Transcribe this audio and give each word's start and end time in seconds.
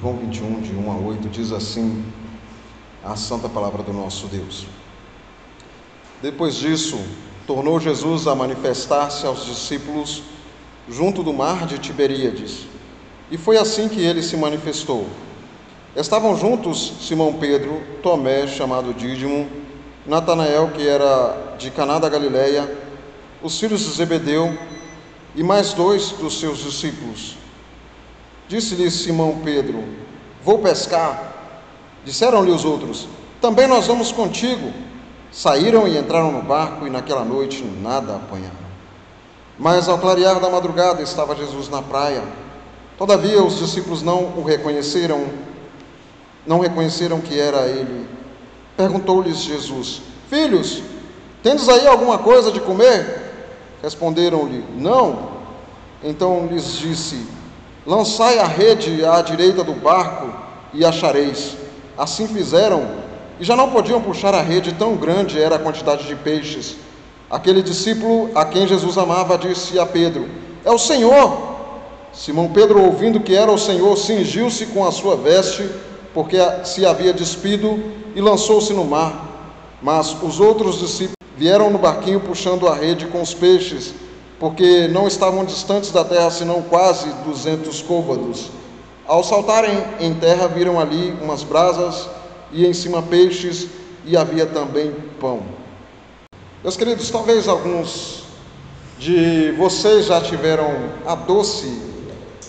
João 0.00 0.16
21, 0.16 0.62
de 0.62 0.74
1 0.74 0.92
a 0.92 0.96
8, 0.96 1.28
diz 1.28 1.52
assim 1.52 2.02
a 3.04 3.16
santa 3.16 3.50
palavra 3.50 3.82
do 3.82 3.92
nosso 3.92 4.28
Deus. 4.28 4.66
Depois 6.22 6.54
disso, 6.54 6.98
tornou 7.46 7.78
Jesus 7.78 8.26
a 8.26 8.34
manifestar-se 8.34 9.26
aos 9.26 9.44
discípulos 9.44 10.22
junto 10.88 11.22
do 11.22 11.34
mar 11.34 11.66
de 11.66 11.78
Tiberíades. 11.78 12.66
E 13.30 13.36
foi 13.36 13.58
assim 13.58 13.90
que 13.90 14.00
ele 14.00 14.22
se 14.22 14.38
manifestou. 14.38 15.06
Estavam 15.94 16.34
juntos 16.34 16.94
Simão 17.02 17.34
Pedro, 17.34 17.82
Tomé, 18.02 18.46
chamado 18.46 18.94
Dídimo, 18.94 19.50
Natanael, 20.06 20.70
que 20.70 20.88
era 20.88 21.56
de 21.58 21.70
Caná 21.70 21.98
da 21.98 22.08
Galileia, 22.08 22.74
os 23.42 23.60
filhos 23.60 23.80
de 23.80 23.90
Zebedeu 23.90 24.58
e 25.36 25.42
mais 25.42 25.74
dois 25.74 26.12
dos 26.12 26.40
seus 26.40 26.60
discípulos. 26.60 27.39
Disse-lhe 28.50 28.90
Simão 28.90 29.38
Pedro: 29.44 29.84
Vou 30.44 30.58
pescar. 30.58 31.34
Disseram-lhe 32.04 32.50
os 32.50 32.64
outros: 32.64 33.06
Também 33.40 33.68
nós 33.68 33.86
vamos 33.86 34.10
contigo. 34.10 34.72
Saíram 35.30 35.86
e 35.86 35.96
entraram 35.96 36.32
no 36.32 36.42
barco 36.42 36.84
e 36.84 36.90
naquela 36.90 37.24
noite 37.24 37.62
nada 37.62 38.16
apanharam. 38.16 38.58
Mas 39.56 39.88
ao 39.88 40.00
clarear 40.00 40.40
da 40.40 40.50
madrugada 40.50 41.00
estava 41.00 41.36
Jesus 41.36 41.68
na 41.68 41.80
praia. 41.80 42.24
Todavia 42.98 43.40
os 43.40 43.56
discípulos 43.56 44.02
não 44.02 44.36
o 44.36 44.42
reconheceram, 44.42 45.26
não 46.44 46.58
reconheceram 46.58 47.20
que 47.20 47.38
era 47.38 47.68
ele. 47.68 48.08
Perguntou-lhes 48.76 49.38
Jesus: 49.38 50.02
Filhos, 50.28 50.82
tendes 51.40 51.68
aí 51.68 51.86
alguma 51.86 52.18
coisa 52.18 52.50
de 52.50 52.58
comer? 52.58 53.30
Responderam-lhe: 53.80 54.64
Não. 54.74 55.30
Então 56.02 56.48
lhes 56.50 56.76
disse: 56.76 57.38
Lançai 57.90 58.38
a 58.38 58.46
rede 58.46 59.04
à 59.04 59.20
direita 59.20 59.64
do 59.64 59.72
barco 59.72 60.32
e 60.72 60.84
achareis. 60.84 61.56
Assim 61.98 62.28
fizeram, 62.28 62.86
e 63.40 63.44
já 63.44 63.56
não 63.56 63.70
podiam 63.70 64.00
puxar 64.00 64.32
a 64.32 64.40
rede, 64.40 64.72
tão 64.72 64.94
grande 64.94 65.42
era 65.42 65.56
a 65.56 65.58
quantidade 65.58 66.06
de 66.06 66.14
peixes. 66.14 66.76
Aquele 67.28 67.60
discípulo 67.64 68.30
a 68.32 68.44
quem 68.44 68.64
Jesus 68.68 68.96
amava 68.96 69.36
disse 69.36 69.76
a 69.76 69.84
Pedro: 69.84 70.28
É 70.64 70.70
o 70.70 70.78
Senhor. 70.78 71.36
Simão 72.12 72.52
Pedro, 72.52 72.80
ouvindo 72.80 73.18
que 73.18 73.34
era 73.34 73.50
o 73.50 73.58
Senhor, 73.58 73.96
cingiu-se 73.96 74.66
com 74.66 74.86
a 74.86 74.92
sua 74.92 75.16
veste, 75.16 75.68
porque 76.14 76.36
se 76.62 76.86
havia 76.86 77.12
despido, 77.12 77.82
e 78.14 78.20
lançou-se 78.20 78.72
no 78.72 78.84
mar. 78.84 79.26
Mas 79.82 80.16
os 80.22 80.38
outros 80.38 80.78
discípulos 80.78 81.16
vieram 81.36 81.68
no 81.70 81.78
barquinho 81.78 82.20
puxando 82.20 82.68
a 82.68 82.74
rede 82.76 83.06
com 83.06 83.20
os 83.20 83.34
peixes 83.34 83.94
porque 84.40 84.88
não 84.88 85.06
estavam 85.06 85.44
distantes 85.44 85.92
da 85.92 86.02
terra 86.02 86.30
senão 86.30 86.62
quase 86.62 87.10
duzentos 87.26 87.82
côvados. 87.82 88.50
Ao 89.06 89.22
saltarem 89.22 89.84
em 90.00 90.14
terra, 90.14 90.48
viram 90.48 90.80
ali 90.80 91.14
umas 91.20 91.42
brasas 91.42 92.08
e 92.50 92.66
em 92.66 92.72
cima 92.72 93.02
peixes, 93.02 93.68
e 94.06 94.16
havia 94.16 94.46
também 94.46 94.92
pão. 95.20 95.42
Meus 96.62 96.74
queridos, 96.74 97.10
talvez 97.10 97.46
alguns 97.46 98.24
de 98.98 99.52
vocês 99.52 100.06
já 100.06 100.22
tiveram 100.22 100.70
a 101.06 101.14
doce 101.14 101.82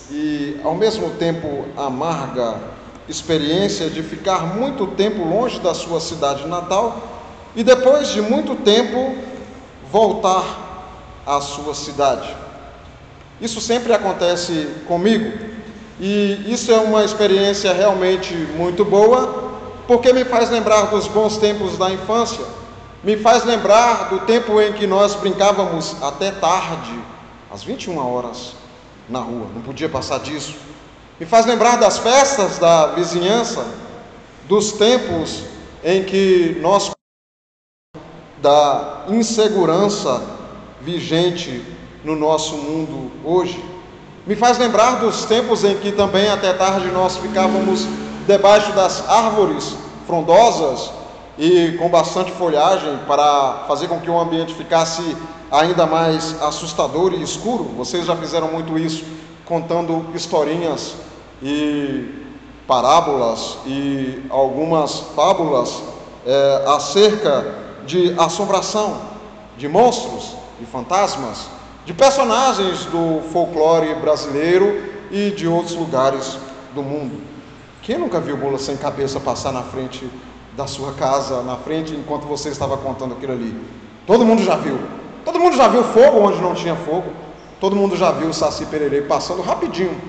e 0.10 0.58
ao 0.64 0.74
mesmo 0.74 1.10
tempo 1.12 1.66
amarga 1.76 2.56
experiência 3.08 3.90
de 3.90 4.02
ficar 4.02 4.56
muito 4.56 4.88
tempo 4.88 5.24
longe 5.24 5.60
da 5.60 5.74
sua 5.74 6.00
cidade 6.00 6.48
natal 6.48 7.02
e 7.54 7.64
depois 7.64 8.10
de 8.10 8.22
muito 8.22 8.56
tempo 8.56 9.16
voltar 9.92 10.71
à 11.26 11.40
sua 11.42 11.74
cidade. 11.74 12.36
Isso 13.40 13.60
sempre 13.60 13.94
acontece 13.94 14.68
comigo 14.88 15.32
e 16.00 16.46
isso 16.48 16.72
é 16.72 16.78
uma 16.78 17.04
experiência 17.04 17.74
realmente 17.74 18.34
muito 18.34 18.84
boa, 18.84 19.52
porque 19.88 20.12
me 20.14 20.26
faz 20.26 20.50
lembrar 20.50 20.84
dos 20.84 21.08
bons 21.08 21.38
tempos 21.38 21.78
da 21.78 21.92
infância, 21.92 22.44
me 23.04 23.18
faz 23.18 23.44
lembrar 23.44 24.10
do 24.10 24.20
tempo 24.22 24.60
em 24.60 24.74
que 24.74 24.88
nós 24.88 25.16
brincávamos 25.16 25.96
até 26.02 26.32
tarde, 26.32 26.94
às 27.52 27.64
21 27.64 27.98
horas, 27.98 28.54
na 29.10 29.20
rua, 29.20 29.48
não 29.54 29.62
podia 29.62 29.90
passar 29.90 30.20
disso. 30.20 30.56
Me 31.20 31.26
faz 31.26 31.46
lembrar 31.46 31.78
das 31.78 32.00
festas 32.00 32.58
da 32.58 32.88
vizinhança, 32.88 33.66
dos 34.48 34.72
tempos 34.72 35.44
em 35.84 36.04
que 36.04 36.58
nós 36.62 36.92
da 38.42 39.06
insegurança 39.08 40.41
vigente 40.84 41.64
no 42.04 42.16
nosso 42.16 42.56
mundo 42.56 43.12
hoje. 43.24 43.64
Me 44.26 44.36
faz 44.36 44.58
lembrar 44.58 45.00
dos 45.00 45.26
tempos 45.26 45.64
em 45.64 45.76
que 45.78 45.92
também 45.92 46.30
até 46.30 46.54
tarde 46.54 46.88
nós 46.88 47.18
ficávamos 47.18 47.88
debaixo 48.28 48.72
das 48.74 49.08
árvores 49.10 49.76
frondosas 50.06 50.92
e 51.38 51.72
com 51.80 51.90
bastante 51.90 52.32
folhagem 52.32 53.00
para 53.08 53.66
fazer 53.68 53.88
com 53.88 54.00
que 54.00 54.10
o 54.10 54.20
ambiente 54.20 54.54
ficasse 54.54 55.16
ainda 55.52 55.86
mais 55.86 56.42
assustador 56.42 57.14
e 57.14 57.22
escuro. 57.22 57.64
Vocês 57.76 58.06
já 58.06 58.16
fizeram 58.16 58.48
muito 58.48 58.78
isso, 58.78 59.04
contando 59.46 60.06
historinhas 60.14 60.94
e 61.42 62.22
parábolas 62.68 63.58
e 63.66 64.24
algumas 64.30 65.00
fábulas 65.16 65.82
é, 66.26 66.64
acerca 66.68 67.56
de 67.86 68.14
assombração, 68.20 68.98
de 69.58 69.68
monstros, 69.68 70.36
de 70.62 70.68
fantasmas, 70.68 71.50
de 71.86 71.94
personagens 71.94 72.86
do 72.86 73.22
folclore 73.34 73.96
brasileiro 73.96 74.84
e 75.10 75.32
de 75.32 75.48
outros 75.48 75.76
lugares 75.76 76.38
do 76.76 76.84
mundo. 76.84 77.20
Quem 77.82 77.98
nunca 77.98 78.20
viu 78.20 78.38
Mula 78.38 78.60
sem 78.60 78.78
cabeça 78.78 79.20
passar 79.20 79.52
na 79.52 79.64
frente 79.64 80.08
da 80.56 80.68
sua 80.68 80.94
casa, 80.94 81.42
na 81.42 81.56
frente, 81.56 81.96
enquanto 81.96 82.28
você 82.28 82.50
estava 82.50 82.78
contando 82.78 83.16
aquilo 83.16 83.34
ali? 83.34 83.60
Todo 84.06 84.24
mundo 84.24 84.44
já 84.44 84.56
viu. 84.56 84.80
Todo 85.26 85.40
mundo 85.40 85.58
já 85.58 85.68
viu 85.68 85.84
fogo 85.84 86.20
onde 86.20 86.40
não 86.40 86.54
tinha 86.54 86.76
fogo. 86.76 87.12
Todo 87.60 87.76
mundo 87.76 87.98
já 87.98 88.12
viu 88.12 88.30
o 88.30 88.34
Saci 88.34 88.68
Pererê 88.68 89.02
passando 89.02 89.42
rapidinho 89.42 90.00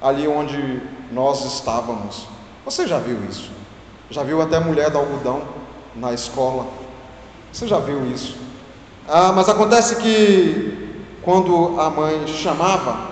ali 0.00 0.26
onde 0.26 0.80
nós 1.12 1.44
estávamos. 1.44 2.26
Você 2.64 2.86
já 2.86 2.98
viu 2.98 3.18
isso? 3.28 3.50
Já 4.08 4.22
viu 4.22 4.40
até 4.40 4.58
mulher 4.58 4.90
do 4.90 4.96
algodão 4.96 5.42
na 5.94 6.14
escola? 6.14 6.66
Você 7.52 7.68
já 7.68 7.78
viu 7.78 8.06
isso? 8.06 8.49
Ah, 9.08 9.32
mas 9.34 9.48
acontece 9.48 9.96
que 9.96 11.04
quando 11.22 11.80
a 11.80 11.90
mãe 11.90 12.26
chamava, 12.26 13.10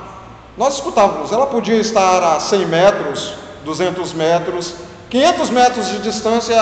nós 0.56 0.74
escutávamos, 0.74 1.32
ela 1.32 1.46
podia 1.46 1.76
estar 1.76 2.22
a 2.22 2.40
100 2.40 2.66
metros, 2.66 3.34
200 3.64 4.12
metros, 4.12 4.74
500 5.10 5.50
metros 5.50 5.88
de 5.88 5.98
distância, 6.00 6.56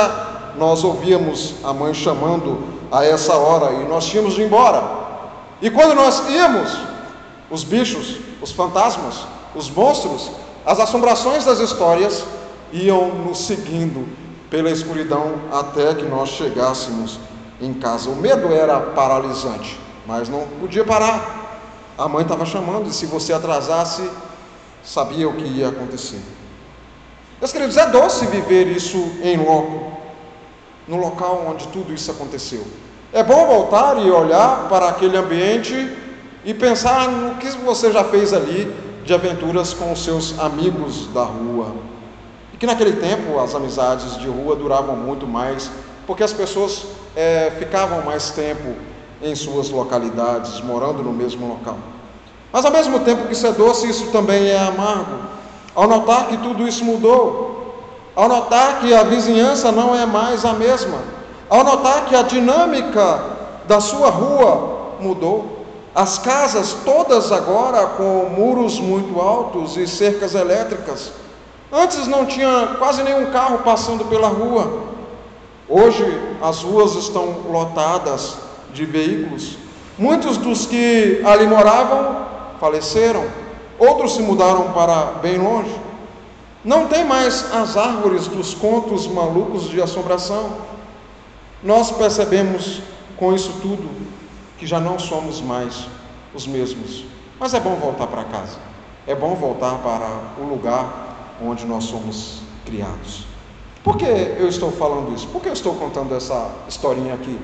nós 0.56 0.84
ouvíamos 0.84 1.54
a 1.64 1.72
mãe 1.72 1.94
chamando 1.94 2.62
a 2.90 3.04
essa 3.04 3.34
hora 3.34 3.72
e 3.72 3.88
nós 3.88 4.06
tínhamos 4.06 4.34
de 4.34 4.42
ir 4.42 4.46
embora. 4.46 4.82
E 5.60 5.70
quando 5.70 5.94
nós 5.94 6.28
íamos, 6.28 6.76
os 7.50 7.64
bichos, 7.64 8.18
os 8.40 8.52
fantasmas, 8.52 9.26
os 9.54 9.70
monstros, 9.70 10.30
as 10.64 10.80
assombrações 10.80 11.44
das 11.44 11.60
histórias 11.60 12.24
iam 12.72 13.08
nos 13.08 13.46
seguindo 13.46 14.06
pela 14.50 14.70
escuridão 14.70 15.34
até 15.52 15.94
que 15.94 16.04
nós 16.04 16.30
chegássemos 16.30 17.18
em 17.60 17.74
casa. 17.74 18.10
O 18.10 18.16
medo 18.16 18.52
era 18.52 18.78
paralisante, 18.80 19.78
mas 20.06 20.28
não 20.28 20.46
podia 20.60 20.84
parar. 20.84 21.44
A 21.96 22.08
mãe 22.08 22.22
estava 22.22 22.44
chamando, 22.44 22.88
e 22.88 22.92
se 22.92 23.06
você 23.06 23.32
atrasasse, 23.32 24.08
sabia 24.84 25.28
o 25.28 25.34
que 25.34 25.44
ia 25.44 25.68
acontecer. 25.68 26.20
Meus 27.40 27.52
queridos, 27.52 27.76
é 27.76 27.86
doce 27.86 28.26
viver 28.26 28.66
isso 28.66 28.98
em 29.22 29.36
loco, 29.36 29.92
no 30.86 30.96
local 30.96 31.44
onde 31.48 31.66
tudo 31.68 31.92
isso 31.92 32.10
aconteceu. 32.10 32.64
É 33.12 33.22
bom 33.22 33.46
voltar 33.46 33.98
e 33.98 34.10
olhar 34.10 34.68
para 34.68 34.88
aquele 34.88 35.16
ambiente 35.16 35.96
e 36.44 36.54
pensar 36.54 37.08
no 37.08 37.36
que 37.36 37.48
você 37.48 37.90
já 37.92 38.04
fez 38.04 38.32
ali 38.32 38.74
de 39.04 39.14
aventuras 39.14 39.72
com 39.72 39.92
os 39.92 40.04
seus 40.04 40.38
amigos 40.38 41.06
da 41.08 41.24
rua. 41.24 41.74
E 42.52 42.56
que 42.56 42.66
naquele 42.66 42.94
tempo 42.94 43.38
as 43.38 43.54
amizades 43.54 44.18
de 44.18 44.28
rua 44.28 44.56
duravam 44.56 44.96
muito 44.96 45.26
mais, 45.26 45.70
porque 46.06 46.22
as 46.22 46.32
pessoas 46.32 46.86
é, 47.16 47.50
ficavam 47.58 48.02
mais 48.02 48.30
tempo 48.30 48.74
em 49.22 49.34
suas 49.34 49.70
localidades, 49.70 50.60
morando 50.60 51.02
no 51.02 51.12
mesmo 51.12 51.48
local. 51.48 51.78
Mas 52.52 52.64
ao 52.64 52.70
mesmo 52.70 53.00
tempo 53.00 53.26
que 53.26 53.32
isso 53.32 53.46
é 53.46 53.52
doce, 53.52 53.88
isso 53.88 54.08
também 54.08 54.48
é 54.48 54.58
amargo. 54.58 55.18
Ao 55.74 55.88
notar 55.88 56.28
que 56.28 56.36
tudo 56.36 56.68
isso 56.68 56.84
mudou, 56.84 57.74
ao 58.14 58.28
notar 58.28 58.80
que 58.80 58.94
a 58.94 59.02
vizinhança 59.02 59.72
não 59.72 59.94
é 59.94 60.06
mais 60.06 60.44
a 60.44 60.52
mesma, 60.52 60.98
ao 61.48 61.64
notar 61.64 62.04
que 62.04 62.14
a 62.14 62.22
dinâmica 62.22 63.20
da 63.66 63.80
sua 63.80 64.10
rua 64.10 64.94
mudou, 65.00 65.64
as 65.94 66.18
casas 66.18 66.76
todas 66.84 67.32
agora 67.32 67.86
com 67.86 68.28
muros 68.30 68.78
muito 68.78 69.18
altos 69.18 69.76
e 69.78 69.86
cercas 69.86 70.34
elétricas. 70.34 71.10
Antes 71.72 72.06
não 72.06 72.26
tinha 72.26 72.76
quase 72.78 73.02
nenhum 73.02 73.30
carro 73.30 73.58
passando 73.58 74.04
pela 74.04 74.28
rua. 74.28 74.95
Hoje 75.68 76.04
as 76.40 76.62
ruas 76.62 76.94
estão 76.94 77.42
lotadas 77.50 78.36
de 78.72 78.84
veículos. 78.84 79.56
Muitos 79.98 80.36
dos 80.36 80.66
que 80.66 81.20
ali 81.24 81.46
moravam 81.46 82.26
faleceram, 82.60 83.26
outros 83.78 84.14
se 84.14 84.22
mudaram 84.22 84.72
para 84.72 85.18
bem 85.22 85.38
longe. 85.38 85.74
Não 86.64 86.86
tem 86.86 87.04
mais 87.04 87.52
as 87.52 87.76
árvores 87.76 88.28
dos 88.28 88.54
contos 88.54 89.06
malucos 89.06 89.68
de 89.68 89.80
assombração. 89.80 90.50
Nós 91.62 91.90
percebemos 91.90 92.80
com 93.16 93.34
isso 93.34 93.52
tudo 93.60 93.88
que 94.58 94.66
já 94.66 94.78
não 94.78 94.98
somos 94.98 95.40
mais 95.40 95.86
os 96.34 96.46
mesmos. 96.46 97.04
Mas 97.40 97.54
é 97.54 97.60
bom 97.60 97.74
voltar 97.76 98.06
para 98.06 98.24
casa. 98.24 98.58
É 99.06 99.14
bom 99.14 99.34
voltar 99.34 99.78
para 99.78 100.42
o 100.42 100.46
lugar 100.46 101.36
onde 101.42 101.64
nós 101.66 101.84
somos 101.84 102.40
criados. 102.64 103.35
Por 103.86 103.96
que 103.96 104.04
eu 104.04 104.48
estou 104.48 104.72
falando 104.72 105.14
isso? 105.14 105.28
Por 105.28 105.40
que 105.40 105.48
eu 105.48 105.52
estou 105.52 105.72
contando 105.76 106.12
essa 106.12 106.50
historinha 106.66 107.14
aqui? 107.14 107.38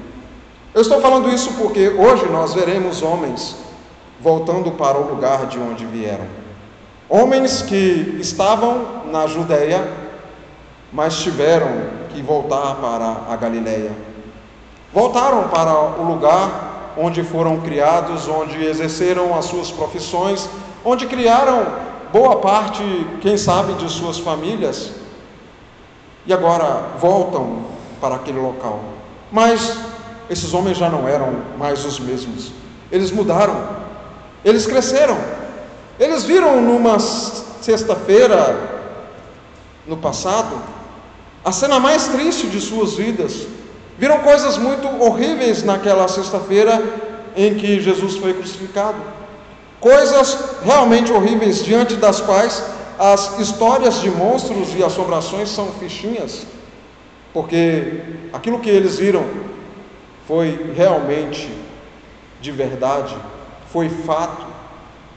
Eu 0.75 0.83
estou 0.83 1.01
falando 1.01 1.29
isso 1.29 1.53
porque 1.53 1.91
hoje 1.91 2.27
nós 2.27 2.53
veremos 2.53 3.01
homens 3.01 3.55
voltando 4.21 4.73
para 4.73 4.99
o 4.99 5.09
lugar 5.09 5.47
de 5.47 5.57
onde 5.61 5.87
vieram. 5.87 6.27
Homens 7.09 7.63
que 7.63 8.19
estavam 8.21 9.05
na 9.13 9.29
Judéia, 9.29 9.89
mas 10.93 11.15
tiveram 11.23 11.69
que 12.13 12.21
voltar 12.21 12.75
para 12.75 13.33
a 13.33 13.37
Galiléia. 13.37 13.93
Voltaram 14.93 15.47
para 15.47 16.01
o 16.01 16.03
lugar 16.03 16.95
onde 16.99 17.23
foram 17.23 17.61
criados, 17.61 18.27
onde 18.27 18.65
exerceram 18.65 19.39
as 19.39 19.45
suas 19.45 19.71
profissões, 19.71 20.51
onde 20.85 21.07
criaram 21.07 21.65
boa 22.13 22.41
parte, 22.41 22.83
quem 23.21 23.37
sabe, 23.37 23.75
de 23.75 23.89
suas 23.89 24.19
famílias. 24.19 25.02
E 26.27 26.33
agora 26.33 26.91
voltam 26.99 27.65
para 28.01 28.17
aquele 28.17 28.39
local. 28.39 28.81
Mas 29.31 29.77
esses 30.31 30.55
homens 30.55 30.79
já 30.79 30.89
não 30.89 31.09
eram 31.09 31.37
mais 31.59 31.85
os 31.85 31.99
mesmos. 31.99 32.53
Eles 32.91 33.11
mudaram. 33.11 33.57
Eles 34.45 34.67
cresceram. 34.67 35.17
Eles 35.99 36.25
viram 36.25 36.61
numa 36.61 36.99
sexta-feira, 36.99 38.59
no 39.87 39.97
passado, 39.97 40.61
a 41.45 41.53
cena 41.53 41.79
mais 41.81 42.09
triste 42.09 42.47
de 42.47 42.61
suas 42.61 42.95
vidas. 42.95 43.47
Viram 43.99 44.19
coisas 44.19 44.57
muito 44.59 44.89
horríveis 45.03 45.63
naquela 45.63 46.09
sexta-feira 46.09 46.83
em 47.37 47.55
que 47.55 47.81
Jesus 47.81 48.17
foi 48.17 48.35
crucificado. 48.35 48.99
Coisas 49.81 50.39
realmente 50.65 51.13
horríveis, 51.13 51.65
diante 51.65 51.97
das 51.97 52.21
quais 52.21 52.63
as 53.03 53.37
histórias 53.41 54.01
de 54.01 54.09
monstros 54.09 54.77
e 54.77 54.85
assombrações 54.85 55.49
são 55.49 55.73
fichinhas, 55.73 56.47
porque 57.33 58.01
aquilo 58.33 58.61
que 58.61 58.71
eles 58.71 58.97
viram 58.97 59.25
foi 60.29 60.73
realmente 60.73 61.51
de 62.41 62.53
verdade, 62.53 63.17
foi 63.73 63.89
fato. 63.89 64.47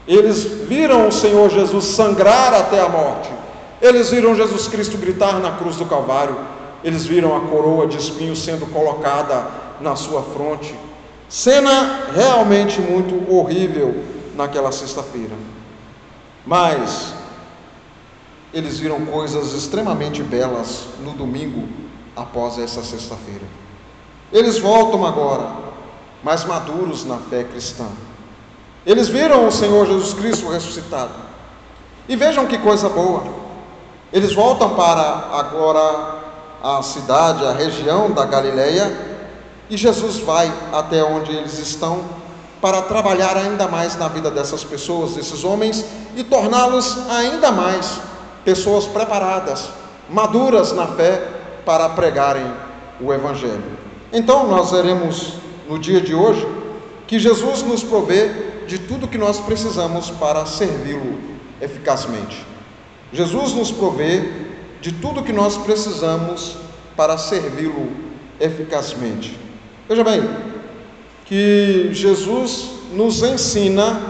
Eles 0.08 0.46
viram 0.68 1.08
o 1.08 1.12
Senhor 1.12 1.48
Jesus 1.52 1.86
sangrar 1.86 2.56
até 2.56 2.82
a 2.82 2.90
morte. 2.90 3.30
Eles 3.80 4.10
viram 4.10 4.34
Jesus 4.34 4.68
Cristo 4.68 4.98
gritar 4.98 5.40
na 5.40 5.52
cruz 5.52 5.76
do 5.76 5.86
Calvário. 5.86 6.38
Eles 6.84 7.06
viram 7.06 7.38
a 7.38 7.42
coroa 7.42 7.86
de 7.86 7.98
espinhos 7.98 8.44
sendo 8.44 8.66
colocada 8.66 9.48
na 9.80 9.96
sua 9.96 10.24
fronte. 10.24 10.74
Cena 11.30 12.08
realmente 12.16 12.82
muito 12.82 13.32
horrível 13.32 14.04
naquela 14.36 14.72
sexta-feira. 14.72 15.36
Mas 16.46 17.15
eles 18.56 18.80
viram 18.80 19.06
coisas 19.06 19.52
extremamente 19.52 20.24
belas 20.24 20.86
no 21.04 21.12
domingo 21.12 21.68
após 22.16 22.58
essa 22.58 22.82
sexta-feira. 22.82 23.44
Eles 24.32 24.58
voltam 24.58 25.06
agora, 25.06 25.52
mais 26.24 26.46
maduros 26.46 27.04
na 27.04 27.18
fé 27.18 27.44
cristã. 27.44 27.86
Eles 28.86 29.10
viram 29.10 29.46
o 29.46 29.52
Senhor 29.52 29.86
Jesus 29.86 30.14
Cristo 30.14 30.48
ressuscitado. 30.48 31.12
E 32.08 32.16
vejam 32.16 32.48
que 32.48 32.58
coisa 32.58 32.88
boa. 32.88 33.26
Eles 34.14 34.34
voltam 34.34 34.70
para 34.74 35.28
agora 35.34 36.22
a 36.64 36.82
cidade, 36.82 37.46
a 37.46 37.52
região 37.52 38.10
da 38.12 38.24
Galileia, 38.24 39.18
e 39.70 39.76
Jesus 39.76 40.20
vai 40.20 40.50
até 40.72 41.04
onde 41.04 41.36
eles 41.36 41.60
estão 41.60 42.06
para 42.62 42.84
trabalhar 42.84 43.36
ainda 43.36 43.68
mais 43.68 43.98
na 43.98 44.08
vida 44.08 44.32
dessas 44.32 44.64
pessoas, 44.64 45.16
desses 45.16 45.44
homens, 45.44 45.84
e 46.16 46.24
torná-los 46.24 47.10
ainda 47.10 47.52
mais 47.52 48.00
pessoas 48.46 48.86
preparadas, 48.86 49.70
maduras 50.10 50.72
na 50.72 50.88
fé 50.88 51.28
para 51.66 51.90
pregarem 51.90 52.46
o 53.02 53.12
Evangelho. 53.12 53.64
Então, 54.14 54.48
nós 54.48 54.72
veremos 54.72 55.34
no 55.68 55.80
dia 55.80 56.00
de 56.00 56.14
hoje 56.14 56.48
que 57.08 57.20
Jesus 57.20 57.64
nos 57.64 57.84
provê 57.84 58.32
de 58.68 58.80
tudo 58.80 59.08
que 59.08 59.18
nós 59.18 59.40
precisamos 59.40 60.12
para 60.12 60.46
servi-lo 60.46 61.20
eficazmente. 61.60 62.46
Jesus 63.12 63.54
nos 63.54 63.72
provê 63.72 64.32
de 64.82 64.92
tudo 64.92 65.24
que 65.24 65.34
nós 65.34 65.58
precisamos 65.58 66.58
para 66.96 67.18
servi-lo 67.18 67.90
eficazmente. 68.40 69.38
Veja 69.88 70.04
bem, 70.04 70.24
que 71.26 71.90
Jesus 71.92 72.70
nos 72.94 73.22
ensina 73.24 74.02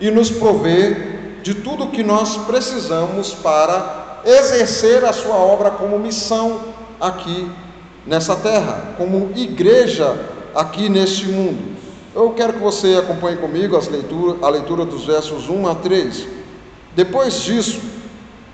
e 0.00 0.10
nos 0.10 0.30
provê 0.30 1.09
de 1.42 1.54
tudo 1.54 1.88
que 1.88 2.02
nós 2.02 2.36
precisamos 2.38 3.34
para 3.34 4.20
exercer 4.24 5.04
a 5.04 5.12
sua 5.12 5.36
obra 5.36 5.70
como 5.70 5.98
missão 5.98 6.60
aqui 7.00 7.50
nessa 8.06 8.36
terra, 8.36 8.94
como 8.96 9.30
igreja 9.34 10.18
aqui 10.54 10.88
neste 10.88 11.26
mundo. 11.26 11.76
Eu 12.14 12.30
quero 12.30 12.54
que 12.54 12.58
você 12.58 12.96
acompanhe 12.96 13.36
comigo 13.36 13.76
as 13.76 13.88
leitura, 13.88 14.44
a 14.44 14.50
leitura 14.50 14.84
dos 14.84 15.04
versos 15.06 15.48
1 15.48 15.68
a 15.68 15.74
3. 15.76 16.26
Depois 16.94 17.42
disso, 17.42 17.80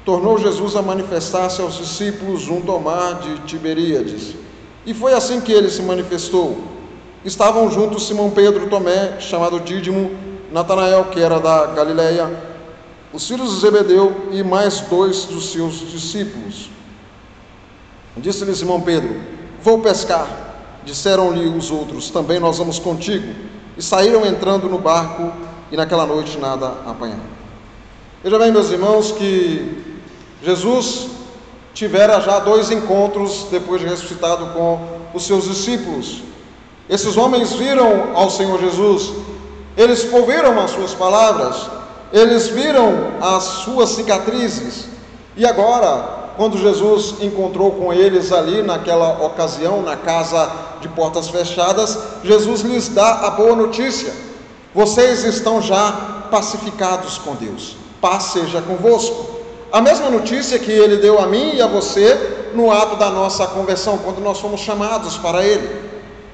tornou 0.05 0.39
Jesus 0.39 0.77
a 0.77 0.83
manifestar-se 0.83 1.61
aos 1.61 1.77
discípulos 1.77 2.43
junto 2.43 2.71
ao 2.71 2.81
mar 2.81 3.15
de 3.21 3.39
Tiberíades. 3.41 4.35
E 4.85 4.93
foi 4.93 5.15
assim 5.15 5.41
que 5.41 5.53
ele 5.53 5.71
se 5.71 5.83
manifestou. 5.83 6.59
Estavam 7.25 7.69
juntos 7.71 8.07
Simão 8.07 8.31
Pedro, 8.31 8.69
Tomé, 8.69 9.19
chamado 9.19 9.59
Dídimo, 9.59 10.13
Natanael, 10.53 11.07
que 11.07 11.21
era 11.21 11.41
da 11.41 11.67
Galileia, 11.67 12.31
os 13.13 13.27
filhos 13.27 13.55
de 13.55 13.61
Zebedeu 13.61 14.29
e 14.33 14.43
mais 14.43 14.81
dois 14.81 15.25
dos 15.25 15.53
seus 15.53 15.79
discípulos. 15.91 16.71
Disse-lhe 18.17 18.55
Simão 18.55 18.81
Pedro: 18.81 19.21
Vou 19.63 19.81
pescar. 19.81 20.29
Disseram-lhe 20.85 21.49
os 21.49 21.71
outros: 21.71 22.11
Também 22.11 22.39
nós 22.39 22.59
vamos 22.59 22.79
contigo. 22.79 23.35
E 23.77 23.83
saíram 23.83 24.25
entrando 24.25 24.69
no 24.69 24.79
barco 24.79 25.33
e 25.71 25.77
naquela 25.77 26.07
noite 26.07 26.39
nada 26.39 26.69
apanharam. 26.87 27.37
Veja 28.23 28.39
bem, 28.39 28.51
meus 28.51 28.71
irmãos, 28.71 29.13
que 29.13 29.85
Jesus 30.43 31.09
tivera 31.75 32.21
já 32.21 32.39
dois 32.39 32.71
encontros 32.71 33.47
depois 33.51 33.81
de 33.81 33.87
ressuscitado 33.87 34.47
com 34.55 34.81
os 35.13 35.25
seus 35.25 35.45
discípulos. 35.45 36.23
Esses 36.89 37.17
homens 37.17 37.53
viram 37.53 38.15
ao 38.15 38.31
Senhor 38.31 38.59
Jesus, 38.61 39.13
eles 39.77 40.11
ouviram 40.13 40.59
as 40.61 40.71
suas 40.71 40.95
palavras, 40.95 41.69
eles 42.13 42.49
viram 42.49 43.13
as 43.21 43.43
suas 43.43 43.91
cicatrizes, 43.91 44.87
e 45.37 45.45
agora 45.45 46.17
quando 46.37 46.59
Jesus 46.59 47.15
encontrou 47.21 47.73
com 47.73 47.93
eles 47.93 48.31
ali 48.31 48.63
naquela 48.63 49.25
ocasião, 49.25 49.83
na 49.83 49.97
casa 49.97 50.51
de 50.81 50.89
portas 50.89 51.29
fechadas, 51.29 51.99
Jesus 52.23 52.61
lhes 52.61 52.89
dá 52.89 53.27
a 53.27 53.31
boa 53.31 53.57
notícia: 53.57 54.13
vocês 54.75 55.25
estão 55.25 55.63
já 55.63 56.27
pacificados 56.31 57.19
com 57.19 57.35
Deus, 57.35 57.77
paz 58.01 58.25
seja 58.25 58.61
convosco. 58.61 59.35
A 59.73 59.81
mesma 59.81 60.09
notícia 60.11 60.59
que 60.59 60.71
ele 60.71 60.99
deu 60.99 61.19
a 61.19 61.27
mim 61.27 61.55
e 61.55 61.63
a 61.63 61.67
você 61.67 62.51
no 62.55 62.71
ato 62.71 62.97
da 62.97 63.11
nossa 63.11 63.47
conversão, 63.49 63.99
quando 63.99 64.21
nós 64.21 64.39
fomos 64.39 64.61
chamados 64.61 65.19
para 65.19 65.45
ele, 65.45 65.85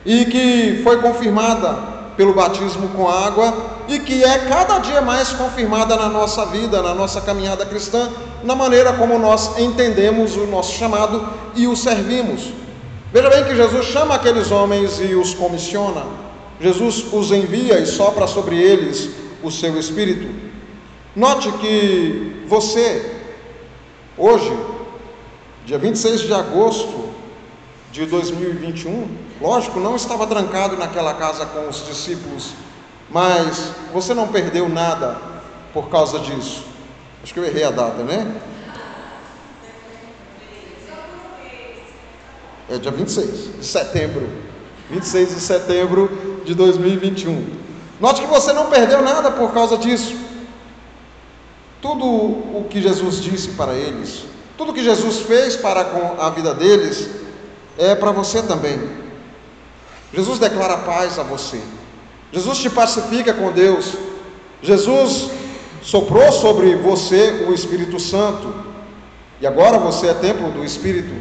e 0.04 0.24
que 0.26 0.80
foi 0.82 1.00
confirmada 1.00 1.91
pelo 2.16 2.34
batismo 2.34 2.88
com 2.90 3.08
água 3.08 3.54
e 3.88 3.98
que 3.98 4.22
é 4.22 4.38
cada 4.40 4.78
dia 4.78 5.00
mais 5.00 5.30
confirmada 5.30 5.96
na 5.96 6.08
nossa 6.08 6.46
vida, 6.46 6.82
na 6.82 6.94
nossa 6.94 7.20
caminhada 7.20 7.64
cristã, 7.66 8.10
na 8.42 8.54
maneira 8.54 8.92
como 8.92 9.18
nós 9.18 9.58
entendemos 9.58 10.36
o 10.36 10.46
nosso 10.46 10.74
chamado 10.74 11.28
e 11.54 11.66
o 11.66 11.76
servimos. 11.76 12.50
Veja 13.12 13.28
bem 13.28 13.44
que 13.44 13.54
Jesus 13.54 13.86
chama 13.86 14.14
aqueles 14.14 14.50
homens 14.50 14.98
e 15.00 15.14
os 15.14 15.34
comissiona. 15.34 16.04
Jesus 16.60 17.04
os 17.12 17.30
envia 17.30 17.78
e 17.78 17.86
sopra 17.86 18.26
sobre 18.26 18.56
eles 18.56 19.10
o 19.42 19.50
seu 19.50 19.78
espírito. 19.78 20.32
Note 21.14 21.50
que 21.52 22.44
você, 22.46 23.20
hoje, 24.16 24.56
dia 25.66 25.76
26 25.76 26.22
de 26.22 26.32
agosto 26.32 27.10
de 27.90 28.06
2021, 28.06 29.08
lógico, 29.42 29.80
não 29.80 29.96
estava 29.96 30.26
trancado 30.26 30.76
naquela 30.76 31.12
casa 31.14 31.44
com 31.44 31.68
os 31.68 31.84
discípulos, 31.84 32.52
mas 33.10 33.72
você 33.92 34.14
não 34.14 34.28
perdeu 34.28 34.68
nada 34.68 35.20
por 35.74 35.90
causa 35.90 36.20
disso. 36.20 36.64
Acho 37.22 37.34
que 37.34 37.40
eu 37.40 37.44
errei 37.44 37.64
a 37.64 37.70
data, 37.70 38.02
né? 38.04 38.40
É 42.70 42.78
dia 42.78 42.90
26 42.90 43.58
de 43.58 43.66
setembro. 43.66 44.28
26 44.90 45.34
de 45.34 45.40
setembro 45.40 46.42
de 46.44 46.54
2021. 46.54 47.46
Note 48.00 48.22
que 48.22 48.26
você 48.26 48.52
não 48.52 48.66
perdeu 48.66 49.02
nada 49.02 49.30
por 49.30 49.52
causa 49.52 49.76
disso. 49.76 50.16
tudo 51.80 52.06
o 52.06 52.64
que 52.70 52.80
Jesus 52.80 53.20
disse 53.20 53.48
para 53.50 53.74
eles, 53.74 54.24
tudo 54.56 54.70
o 54.70 54.74
que 54.74 54.84
Jesus 54.84 55.18
fez 55.22 55.56
para 55.56 55.84
com 55.84 56.20
a 56.20 56.30
vida 56.30 56.54
deles, 56.54 57.10
é 57.76 57.92
para 57.96 58.12
você 58.12 58.40
também. 58.40 59.01
Jesus 60.12 60.38
declara 60.38 60.78
paz 60.78 61.18
a 61.18 61.22
você. 61.22 61.60
Jesus 62.32 62.58
te 62.58 62.70
pacifica 62.70 63.32
com 63.32 63.50
Deus. 63.50 63.94
Jesus 64.62 65.30
soprou 65.82 66.30
sobre 66.32 66.76
você 66.76 67.46
o 67.48 67.54
Espírito 67.54 67.98
Santo. 67.98 68.52
E 69.40 69.46
agora 69.46 69.78
você 69.78 70.08
é 70.08 70.14
templo 70.14 70.50
do 70.50 70.64
Espírito. 70.64 71.12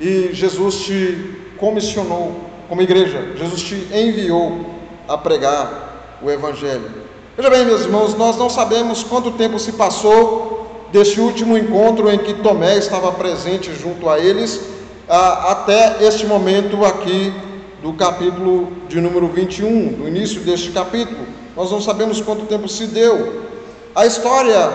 E 0.00 0.30
Jesus 0.32 0.76
te 0.80 1.38
comissionou 1.56 2.40
como 2.68 2.82
igreja. 2.82 3.32
Jesus 3.36 3.62
te 3.62 3.74
enviou 3.92 4.66
a 5.06 5.16
pregar 5.18 6.18
o 6.22 6.30
Evangelho. 6.30 6.90
Veja 7.36 7.50
bem, 7.50 7.64
meus 7.64 7.82
irmãos, 7.82 8.14
nós 8.14 8.36
não 8.36 8.48
sabemos 8.48 9.02
quanto 9.02 9.32
tempo 9.32 9.58
se 9.58 9.72
passou 9.72 10.86
deste 10.92 11.20
último 11.20 11.58
encontro 11.58 12.10
em 12.10 12.18
que 12.18 12.34
Tomé 12.34 12.78
estava 12.78 13.10
presente 13.12 13.74
junto 13.74 14.08
a 14.08 14.18
eles, 14.18 14.60
até 15.08 15.96
este 16.04 16.24
momento 16.24 16.84
aqui 16.84 17.34
do 17.84 17.92
capítulo 17.92 18.72
de 18.88 18.98
número 18.98 19.28
21, 19.28 19.88
do 19.92 20.08
início 20.08 20.40
deste 20.40 20.70
capítulo. 20.70 21.26
Nós 21.54 21.70
não 21.70 21.82
sabemos 21.82 22.18
quanto 22.18 22.46
tempo 22.46 22.66
se 22.66 22.86
deu. 22.86 23.42
A 23.94 24.06
história 24.06 24.72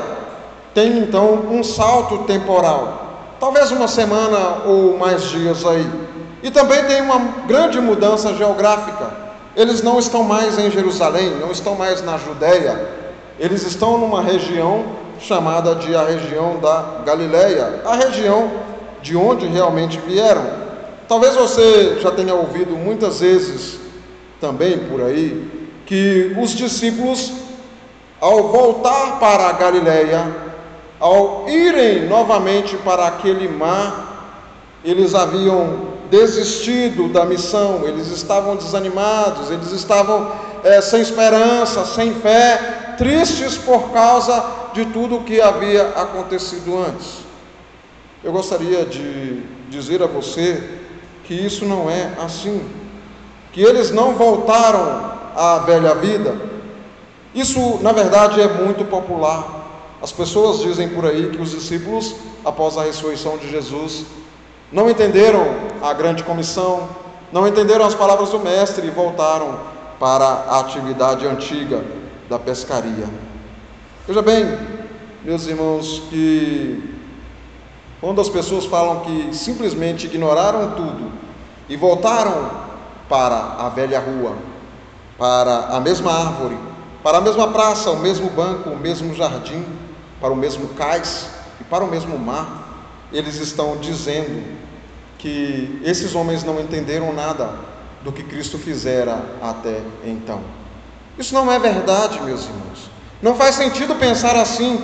tem 0.76 1.00
então 1.00 1.48
um 1.50 1.64
salto 1.64 2.20
temporal, 2.26 3.36
talvez 3.40 3.72
uma 3.72 3.88
semana 3.88 4.62
ou 4.64 4.96
mais 5.00 5.24
dias 5.24 5.66
aí. 5.66 5.90
E 6.44 6.52
também 6.52 6.84
tem 6.86 7.02
uma 7.02 7.18
grande 7.48 7.82
mudança 7.82 8.32
geográfica. 8.36 9.12
Eles 9.56 9.82
não 9.82 9.98
estão 9.98 10.24
mais 10.24 10.60
em 10.60 10.70
Jerusalém, 10.70 11.32
não 11.42 11.50
estão 11.50 11.74
mais 11.74 12.04
na 12.04 12.16
Judéia, 12.16 12.90
eles 13.40 13.66
estão 13.66 13.98
numa 13.98 14.22
região 14.22 14.86
chamada 15.20 15.74
de 15.74 15.96
a 15.96 16.04
região 16.04 16.60
da 16.60 17.02
Galileia, 17.04 17.82
a 17.84 17.96
região 17.96 18.52
de 19.02 19.18
onde 19.18 19.48
realmente 19.48 20.00
vieram. 20.06 20.69
Talvez 21.10 21.34
você 21.34 21.98
já 22.00 22.12
tenha 22.12 22.36
ouvido 22.36 22.78
muitas 22.78 23.20
vezes 23.20 23.80
também 24.40 24.78
por 24.78 25.02
aí 25.02 25.44
que 25.88 26.36
os 26.40 26.52
discípulos, 26.52 27.34
ao 28.22 28.50
voltar 28.50 29.20
para 29.20 29.48
a 29.48 29.54
Galileia, 29.54 30.32
ao 31.00 31.50
irem 31.50 32.08
novamente 32.08 32.78
para 32.78 33.08
aquele 33.08 33.48
mar, 33.48 34.78
eles 34.86 35.16
haviam 35.16 35.98
desistido 36.12 37.12
da 37.12 37.26
missão, 37.26 37.88
eles 37.88 38.10
estavam 38.10 38.56
desanimados, 38.56 39.50
eles 39.50 39.72
estavam 39.72 40.32
é, 40.64 40.80
sem 40.80 41.02
esperança, 41.02 41.86
sem 41.86 42.14
fé, 42.14 42.94
tristes 43.00 43.58
por 43.58 43.90
causa 43.90 44.46
de 44.76 44.86
tudo 44.86 45.16
o 45.16 45.24
que 45.24 45.42
havia 45.42 45.88
acontecido 45.96 46.78
antes. 46.78 47.26
Eu 48.24 48.32
gostaria 48.32 48.86
de 48.86 49.42
dizer 49.72 50.04
a 50.04 50.06
você 50.06 50.79
que 51.30 51.36
isso 51.36 51.64
não 51.64 51.88
é 51.88 52.12
assim, 52.20 52.68
que 53.54 53.62
eles 53.62 53.92
não 53.92 54.16
voltaram 54.16 55.12
à 55.36 55.60
velha 55.60 55.94
vida. 55.94 56.36
Isso, 57.36 57.78
na 57.84 57.92
verdade, 57.92 58.42
é 58.42 58.48
muito 58.48 58.84
popular. 58.86 59.94
As 60.02 60.12
pessoas 60.12 60.62
dizem 60.62 60.90
por 60.90 61.06
aí 61.06 61.30
que 61.30 61.40
os 61.40 61.52
discípulos, 61.52 62.16
após 62.44 62.80
a 62.80 62.84
ressurreição 62.84 63.38
de 63.38 63.48
Jesus, 63.48 64.08
não 64.72 64.90
entenderam 64.90 65.46
a 65.84 65.94
grande 65.94 66.24
comissão, 66.24 66.90
não 67.32 67.48
entenderam 67.48 67.86
as 67.86 67.94
palavras 67.94 68.32
do 68.32 68.40
Mestre 68.40 68.88
e 68.88 68.90
voltaram 68.90 69.60
para 70.00 70.26
a 70.26 70.62
atividade 70.62 71.28
antiga 71.28 71.86
da 72.28 72.40
pescaria. 72.40 73.06
Veja 74.08 74.24
bem, 74.24 74.58
meus 75.24 75.46
irmãos, 75.46 76.02
que 76.10 76.99
quando 78.02 78.22
as 78.22 78.30
pessoas 78.30 78.66
falam 78.66 79.02
que 79.02 79.36
simplesmente 79.36 80.06
ignoraram 80.06 80.72
tudo 80.72 81.12
e 81.68 81.76
voltaram 81.76 82.50
para 83.10 83.56
a 83.60 83.70
velha 83.70 84.00
rua, 84.00 84.36
para 85.18 85.68
a 85.76 85.80
mesma 85.80 86.12
árvore, 86.12 86.58
para 87.04 87.18
a 87.18 87.22
mesma 87.22 87.48
praça, 87.50 87.92
o 87.92 88.00
mesmo 88.00 88.30
banco, 88.30 88.70
o 88.70 88.78
mesmo 88.78 89.14
jardim, 89.14 89.66
para 90.20 90.32
o 90.32 90.36
mesmo 90.36 90.70
cais 90.70 91.30
e 91.60 91.64
para 91.64 91.84
o 91.84 91.88
mesmo 91.88 92.18
mar, 92.18 92.88
eles 93.12 93.36
estão 93.36 93.78
dizendo 93.78 94.58
que 95.18 95.82
esses 95.84 96.16
homens 96.16 96.44
não 96.44 96.60
entenderam 96.60 97.14
nada 97.14 97.56
do 98.04 98.12
que 98.12 98.24
Cristo 98.24 98.58
fizera 98.58 99.22
até 99.42 99.82
então. 100.06 100.42
Isso 101.18 101.34
não 101.34 101.52
é 101.52 101.60
verdade, 101.60 102.22
meus 102.22 102.46
irmãos. 102.46 102.90
Não 103.22 103.36
faz 103.36 103.56
sentido 103.56 103.96
pensar 103.96 104.38
assim, 104.38 104.82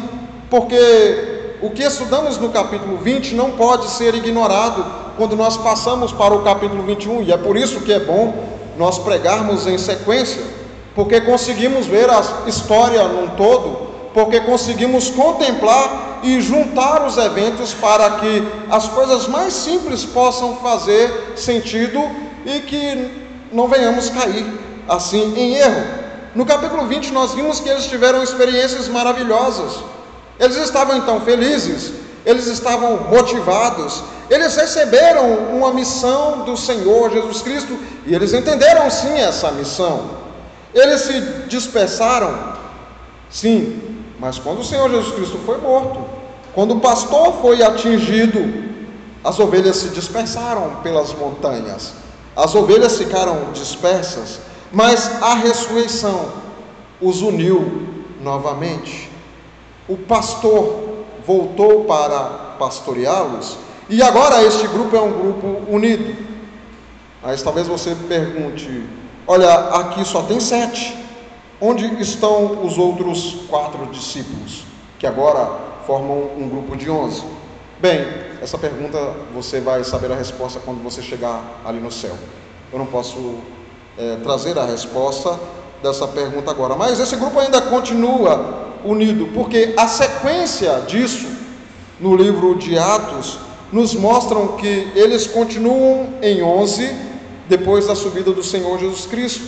porque 0.50 1.35
o 1.62 1.70
que 1.70 1.84
estudamos 1.84 2.38
no 2.38 2.50
capítulo 2.50 2.98
20 2.98 3.36
não 3.36 3.52
pode 3.52 3.90
ser 3.90 4.14
ignorado 4.16 4.86
quando 5.18 5.36
nós 5.36 5.58
passamos 5.58 6.12
para 6.12 6.34
o 6.34 6.44
capítulo 6.44 6.84
21, 6.84 7.24
e 7.24 7.32
é 7.32 7.38
por 7.38 7.56
isso 7.56 7.82
que 7.82 7.94
é 7.94 8.00
bom 8.00 8.34
nós 8.78 9.00
pregarmos 9.00 9.66
em 9.66 9.78
sequência, 9.78 10.44
porque 10.94 11.22
conseguimos 11.22 11.86
ver 11.86 12.10
a 12.10 12.22
história 12.48 13.04
num 13.08 13.30
todo, 13.30 13.88
porque 14.14 14.40
conseguimos 14.42 15.10
contemplar 15.10 16.20
e 16.24 16.42
juntar 16.42 17.06
os 17.06 17.18
eventos 17.18 17.74
para 17.74 18.12
que 18.12 18.44
as 18.70 18.88
coisas 18.90 19.28
mais 19.28 19.54
simples 19.54 20.04
possam 20.06 20.58
fazer 20.58 21.34
sentido 21.36 22.02
e 22.46 22.62
que 22.62 23.12
não 23.52 23.68
venhamos 23.68 24.10
cair 24.10 24.46
assim 24.88 25.34
em 25.38 25.56
erro. 25.56 25.84
No 26.34 26.46
capítulo 26.46 26.86
20 26.86 27.12
nós 27.12 27.34
vimos 27.34 27.60
que 27.60 27.70
eles 27.70 27.86
tiveram 27.86 28.22
experiências 28.22 28.88
maravilhosas. 28.88 29.80
Eles 30.40 30.58
estavam 30.58 30.98
então 30.98 31.22
felizes, 31.22 31.94
eles 32.26 32.48
estavam 32.48 32.98
motivados, 33.10 34.04
eles 34.30 34.56
receberam 34.56 35.56
uma 35.56 35.74
missão 35.74 36.44
do 36.44 36.58
Senhor 36.58 37.12
Jesus 37.12 37.42
Cristo. 37.42 37.78
E 38.06 38.14
eles 38.14 38.34
entenderam 38.34 38.90
sim 38.90 39.14
essa 39.14 39.52
missão. 39.52 40.26
Eles 40.74 41.02
se 41.02 41.22
dispersaram, 41.48 42.54
sim, 43.30 44.04
mas 44.20 44.38
quando 44.40 44.60
o 44.60 44.64
Senhor 44.64 44.90
Jesus 44.90 45.16
Cristo 45.16 45.40
foi 45.46 45.58
morto, 45.58 46.04
quando 46.54 46.76
o 46.76 46.80
pastor 46.80 47.40
foi 47.42 47.62
atingido, 47.64 48.66
as 49.24 49.40
ovelhas 49.40 49.78
se 49.78 49.90
dispersaram 49.90 50.78
pelas 50.84 51.14
montanhas, 51.14 51.94
as 52.36 52.54
ovelhas 52.54 52.98
ficaram 52.98 53.52
dispersas, 53.54 54.40
mas 54.72 55.22
a 55.22 55.36
ressurreição 55.36 56.30
os 57.00 57.22
uniu 57.22 57.88
novamente 58.22 59.15
o 59.88 59.98
pastor 59.98 61.06
voltou 61.26 61.86
para 61.86 62.56
pastoreá-los, 62.60 63.58
e 63.90 64.02
agora 64.02 64.44
este 64.44 64.68
grupo 64.68 64.96
é 64.96 65.02
um 65.02 65.12
grupo 65.12 65.72
unido. 65.72 66.26
Mas 67.22 67.42
talvez 67.42 67.68
você 67.68 67.96
pergunte: 68.08 68.86
olha, 69.28 69.54
aqui 69.54 70.04
só 70.06 70.24
tem 70.24 70.40
sete, 70.40 70.98
onde 71.60 71.86
estão 72.02 72.64
os 72.64 72.78
outros 72.78 73.46
quatro 73.48 73.86
discípulos, 73.88 74.64
que 74.98 75.06
agora 75.06 75.60
formam 75.86 76.30
um 76.38 76.50
grupo 76.50 76.76
de 76.76 76.90
onze? 76.90 77.24
Bem, 77.80 78.08
essa 78.42 78.58
pergunta 78.58 78.98
você 79.34 79.60
vai 79.60 79.84
saber 79.84 80.12
a 80.12 80.16
resposta 80.16 80.60
quando 80.64 80.82
você 80.82 81.02
chegar 81.02 81.62
ali 81.66 81.80
no 81.80 81.92
céu. 81.92 82.16
Eu 82.72 82.80
não 82.80 82.86
posso 82.86 83.36
é, 83.98 84.18
trazer 84.18 84.58
a 84.58 84.66
resposta 84.66 85.40
dessa 85.84 86.08
pergunta 86.08 86.50
agora, 86.50 86.76
mas 86.76 87.00
esse 87.00 87.16
grupo 87.16 87.40
ainda 87.40 87.62
continua 87.62 88.65
unido, 88.86 89.28
porque 89.34 89.74
a 89.76 89.88
sequência 89.88 90.84
disso 90.88 91.28
no 92.00 92.16
livro 92.16 92.56
de 92.56 92.78
Atos 92.78 93.40
nos 93.72 93.94
mostram 93.94 94.50
que 94.50 94.88
eles 94.96 95.28
continuam 95.28 96.10
em 96.22 96.44
11 96.44 96.94
depois 97.50 97.88
da 97.88 97.96
subida 97.96 98.32
do 98.32 98.44
Senhor 98.44 98.80
Jesus 98.80 99.06
Cristo 99.06 99.44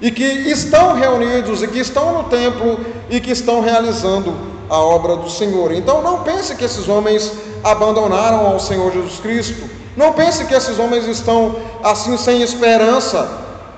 e 0.00 0.10
que 0.10 0.24
estão 0.24 0.94
reunidos 0.94 1.62
e 1.62 1.68
que 1.68 1.78
estão 1.78 2.12
no 2.14 2.28
templo 2.28 2.80
e 3.08 3.20
que 3.20 3.30
estão 3.30 3.60
realizando 3.60 4.34
a 4.68 4.78
obra 4.78 5.16
do 5.16 5.28
Senhor. 5.28 5.72
Então 5.72 6.02
não 6.02 6.22
pense 6.22 6.54
que 6.54 6.64
esses 6.64 6.88
homens 6.88 7.32
abandonaram 7.62 8.46
ao 8.46 8.60
Senhor 8.60 8.92
Jesus 8.92 9.18
Cristo. 9.20 9.68
Não 9.96 10.12
pense 10.12 10.44
que 10.44 10.54
esses 10.54 10.78
homens 10.78 11.06
estão 11.06 11.56
assim 11.82 12.16
sem 12.16 12.42
esperança. 12.42 13.28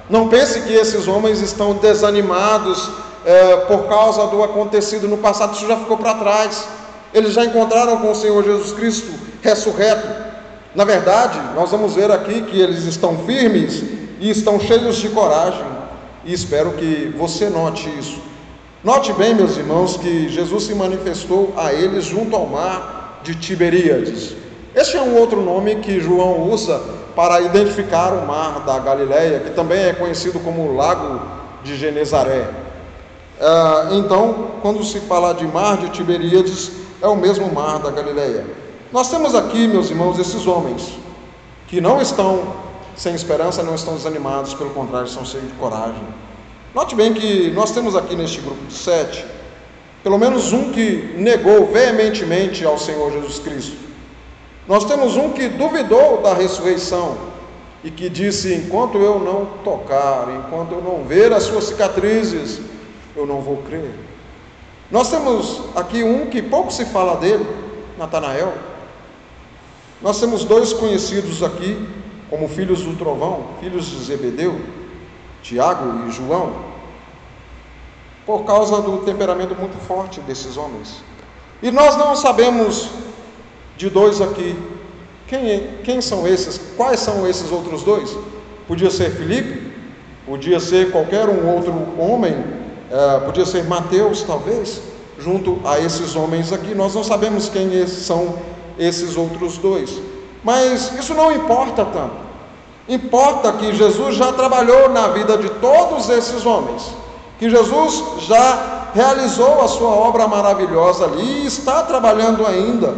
Não 0.09 0.29
pense 0.29 0.61
que 0.61 0.73
esses 0.73 1.09
homens 1.09 1.41
estão 1.41 1.75
desanimados 1.75 2.91
é, 3.25 3.57
por 3.69 3.89
causa 3.89 4.27
do 4.27 4.43
acontecido 4.43 5.09
no 5.09 5.19
passado, 5.19 5.55
isso 5.55 5.67
já 5.67 5.77
ficou 5.77 5.97
para 5.97 6.15
trás. 6.15 6.67
Eles 7.13 7.35
já 7.35 7.45
encontraram 7.45 7.99
com 7.99 8.11
o 8.11 8.15
Senhor 8.15 8.43
Jesus 8.43 8.73
Cristo 8.73 9.13
ressurreto. 9.43 10.07
Na 10.75 10.85
verdade, 10.85 11.39
nós 11.55 11.71
vamos 11.71 11.95
ver 11.95 12.11
aqui 12.11 12.43
que 12.43 12.61
eles 12.61 12.85
estão 12.85 13.19
firmes 13.19 13.83
e 14.19 14.31
estão 14.31 14.59
cheios 14.59 14.97
de 14.97 15.09
coragem, 15.09 15.67
e 16.25 16.33
espero 16.33 16.73
que 16.73 17.13
você 17.19 17.51
note 17.51 17.89
isso. 17.99 18.21
Note 18.83 19.13
bem, 19.13 19.35
meus 19.35 19.57
irmãos, 19.57 19.97
que 19.97 20.29
Jesus 20.29 20.65
se 20.65 20.75
manifestou 20.75 21.53
a 21.57 21.73
eles 21.73 22.05
junto 22.05 22.35
ao 22.35 22.47
mar 22.47 23.21
de 23.23 23.35
Tiberíades. 23.35 24.35
Este 24.75 24.97
é 24.97 25.03
um 25.03 25.17
outro 25.17 25.43
nome 25.43 25.77
que 25.77 26.01
João 26.01 26.49
usa 26.49 26.81
para 27.15 27.41
identificar 27.41 28.13
o 28.13 28.27
mar 28.27 28.61
da 28.61 28.79
Galileia, 28.79 29.41
que 29.41 29.51
também 29.51 29.85
é 29.85 29.93
conhecido 29.93 30.41
como 30.41 30.75
Lago 30.75 31.21
de 31.63 31.77
Genezaré. 31.77 32.49
Ah, 33.43 33.89
então, 33.91 34.53
quando 34.63 34.85
se 34.85 35.01
fala 35.01 35.35
de 35.35 35.47
mar 35.47 35.77
de 35.77 35.91
Tiberíades, 35.91 36.71
é 37.03 37.09
o 37.09 37.17
mesmo 37.17 37.53
mar 37.53 37.81
da 37.81 37.91
Galileia. 37.91 38.47
Nós 38.93 39.11
temos 39.11 39.35
aqui, 39.35 39.67
meus 39.67 39.91
irmãos, 39.91 40.19
esses 40.19 40.47
homens 40.47 40.93
que 41.67 41.81
não 41.81 42.01
estão 42.01 42.55
sem 42.95 43.15
esperança, 43.15 43.63
não 43.63 43.75
estão 43.75 43.95
desanimados, 43.95 44.55
pelo 44.55 44.71
contrário, 44.71 45.09
estão 45.09 45.25
cheios 45.25 45.49
de 45.49 45.55
coragem. 45.55 46.03
Note 46.75 46.95
bem 46.95 47.13
que 47.13 47.51
nós 47.51 47.73
temos 47.73 47.97
aqui 47.97 48.15
neste 48.15 48.41
grupo 48.41 48.65
de 48.67 48.75
sete, 48.75 49.27
pelo 50.05 50.19
menos 50.19 50.53
um 50.53 50.71
que 50.71 51.15
negou 51.17 51.67
veementemente 51.67 52.65
ao 52.65 52.79
Senhor 52.79 53.11
Jesus 53.11 53.39
Cristo. 53.41 53.77
Nós 54.69 54.85
temos 54.85 55.17
um 55.17 55.31
que 55.31 55.49
duvidou 55.49 56.21
da 56.23 56.33
ressurreição 56.33 57.17
e 57.83 57.91
que 57.91 58.09
disse: 58.09 58.55
enquanto 58.55 58.99
eu 58.99 59.19
não 59.19 59.47
tocar, 59.65 60.29
enquanto 60.31 60.73
eu 60.73 60.81
não 60.81 61.05
ver 61.05 61.33
as 61.33 61.43
suas 61.43 61.65
cicatrizes, 61.65 62.61
eu 63.17 63.27
não 63.27 63.41
vou 63.41 63.59
crer. 63.59 63.91
Nós 64.91 65.11
temos 65.11 65.63
aqui 65.75 66.03
um 66.05 66.27
que 66.27 66.43
pouco 66.43 66.73
se 66.73 66.85
fala 66.87 67.17
dele, 67.17 67.47
Natanael. 67.99 68.53
Nós 70.01 70.21
temos 70.21 70.45
dois 70.45 70.73
conhecidos 70.73 71.43
aqui 71.43 71.89
como 72.29 72.49
filhos 72.49 72.83
do 72.83 72.97
trovão, 72.97 73.45
filhos 73.61 73.87
de 73.87 74.05
Zebedeu, 74.05 74.59
Tiago 75.43 76.09
e 76.09 76.11
João, 76.11 76.55
por 78.25 78.45
causa 78.45 78.81
do 78.81 78.99
temperamento 78.99 79.55
muito 79.55 79.77
forte 79.87 80.21
desses 80.21 80.57
homens. 80.57 81.03
E 81.63 81.71
nós 81.71 81.97
não 81.97 82.17
sabemos 82.17 82.89
de 83.77 83.91
dois 83.91 84.21
aqui. 84.21 84.57
Quem, 85.27 85.69
quem 85.85 86.01
são 86.01 86.27
esses? 86.27 86.59
Quais 86.77 87.01
são 87.01 87.27
esses 87.27 87.51
outros 87.53 87.83
dois? 87.83 88.17
Podia 88.67 88.91
ser 88.91 89.11
Filipe, 89.11 89.73
podia 90.27 90.59
ser 90.61 90.91
qualquer 90.91 91.29
um 91.29 91.55
outro 91.55 91.73
homem, 91.99 92.35
é, 92.93 93.21
podia 93.21 93.47
ser 93.47 93.65
Mateus, 93.65 94.23
talvez, 94.23 94.83
junto 95.19 95.59
a 95.65 95.81
esses 95.81 96.15
homens 96.15 96.53
aqui. 96.53 96.75
Nós 96.75 96.95
não 96.95 97.03
sabemos 97.03 97.49
quem 97.49 97.87
são 97.87 98.35
esses 98.79 99.17
outros 99.17 99.57
dois. 99.57 99.99
Mas 100.45 100.93
isso 100.99 101.15
não 101.15 101.33
importa 101.33 101.87
tanto. 101.87 102.17
Importa 102.87 103.51
que 103.55 103.73
Jesus 103.73 104.17
já 104.17 104.31
trabalhou 104.33 104.91
na 104.91 105.09
vida 105.09 105.39
de 105.39 105.49
todos 105.53 106.11
esses 106.11 106.45
homens, 106.45 106.83
que 107.39 107.49
Jesus 107.49 108.05
já 108.27 108.89
realizou 108.93 109.63
a 109.63 109.69
sua 109.69 109.89
obra 109.89 110.29
maravilhosa 110.29 111.07
ali 111.07 111.45
e 111.45 111.47
está 111.47 111.85
trabalhando 111.85 112.47
ainda, 112.47 112.95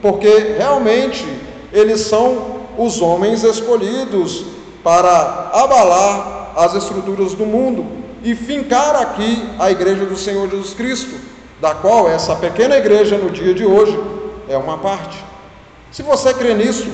porque 0.00 0.54
realmente 0.56 1.26
eles 1.70 2.00
são 2.02 2.60
os 2.78 3.02
homens 3.02 3.44
escolhidos 3.44 4.46
para 4.82 5.50
abalar 5.52 6.52
as 6.56 6.74
estruturas 6.74 7.34
do 7.34 7.44
mundo 7.44 8.03
e 8.24 8.34
fincar 8.34 8.96
aqui 8.96 9.46
a 9.58 9.70
igreja 9.70 10.06
do 10.06 10.16
Senhor 10.16 10.48
Jesus 10.50 10.72
Cristo, 10.72 11.14
da 11.60 11.74
qual 11.74 12.08
essa 12.08 12.34
pequena 12.34 12.76
igreja 12.76 13.18
no 13.18 13.30
dia 13.30 13.52
de 13.52 13.66
hoje 13.66 13.96
é 14.48 14.56
uma 14.56 14.78
parte. 14.78 15.22
Se 15.92 16.02
você 16.02 16.32
crê 16.32 16.54
nisso, 16.54 16.90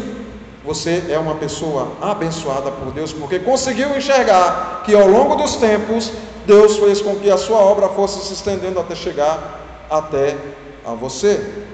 você 0.64 1.04
é 1.08 1.18
uma 1.18 1.36
pessoa 1.36 1.92
abençoada 2.02 2.70
por 2.72 2.92
Deus, 2.92 3.12
porque 3.12 3.38
conseguiu 3.38 3.96
enxergar 3.96 4.82
que 4.84 4.94
ao 4.94 5.06
longo 5.06 5.36
dos 5.36 5.56
tempos, 5.56 6.12
Deus 6.46 6.76
fez 6.76 7.00
com 7.00 7.16
que 7.16 7.30
a 7.30 7.38
sua 7.38 7.58
obra 7.58 7.88
fosse 7.88 8.26
se 8.26 8.34
estendendo 8.34 8.80
até 8.80 8.94
chegar 8.96 9.86
até 9.88 10.36
a 10.84 10.94
você. 10.94 11.64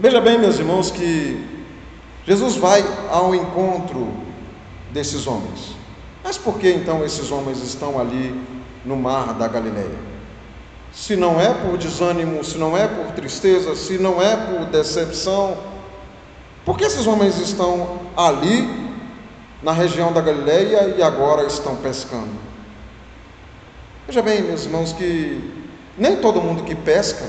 Veja 0.00 0.20
bem, 0.20 0.38
meus 0.38 0.58
irmãos, 0.58 0.90
que 0.90 1.44
Jesus 2.26 2.56
vai 2.56 2.84
ao 3.10 3.34
encontro 3.34 4.08
desses 4.90 5.26
homens. 5.26 5.76
Mas 6.26 6.36
por 6.36 6.58
que 6.58 6.68
então 6.68 7.04
esses 7.04 7.30
homens 7.30 7.62
estão 7.62 8.00
ali 8.00 8.34
no 8.84 8.96
mar 8.96 9.32
da 9.34 9.46
Galileia? 9.46 9.94
Se 10.92 11.14
não 11.14 11.40
é 11.40 11.54
por 11.54 11.78
desânimo, 11.78 12.42
se 12.42 12.58
não 12.58 12.76
é 12.76 12.88
por 12.88 13.12
tristeza, 13.12 13.76
se 13.76 13.96
não 13.96 14.20
é 14.20 14.34
por 14.34 14.64
decepção, 14.66 15.56
por 16.64 16.76
que 16.76 16.82
esses 16.82 17.06
homens 17.06 17.38
estão 17.38 18.00
ali, 18.16 18.68
na 19.62 19.70
região 19.70 20.12
da 20.12 20.20
Galileia, 20.20 20.96
e 20.98 21.00
agora 21.00 21.46
estão 21.46 21.76
pescando? 21.76 22.34
Veja 24.08 24.20
bem, 24.20 24.42
meus 24.42 24.64
irmãos, 24.64 24.92
que 24.92 25.64
nem 25.96 26.16
todo 26.16 26.42
mundo 26.42 26.64
que 26.64 26.74
pesca, 26.74 27.24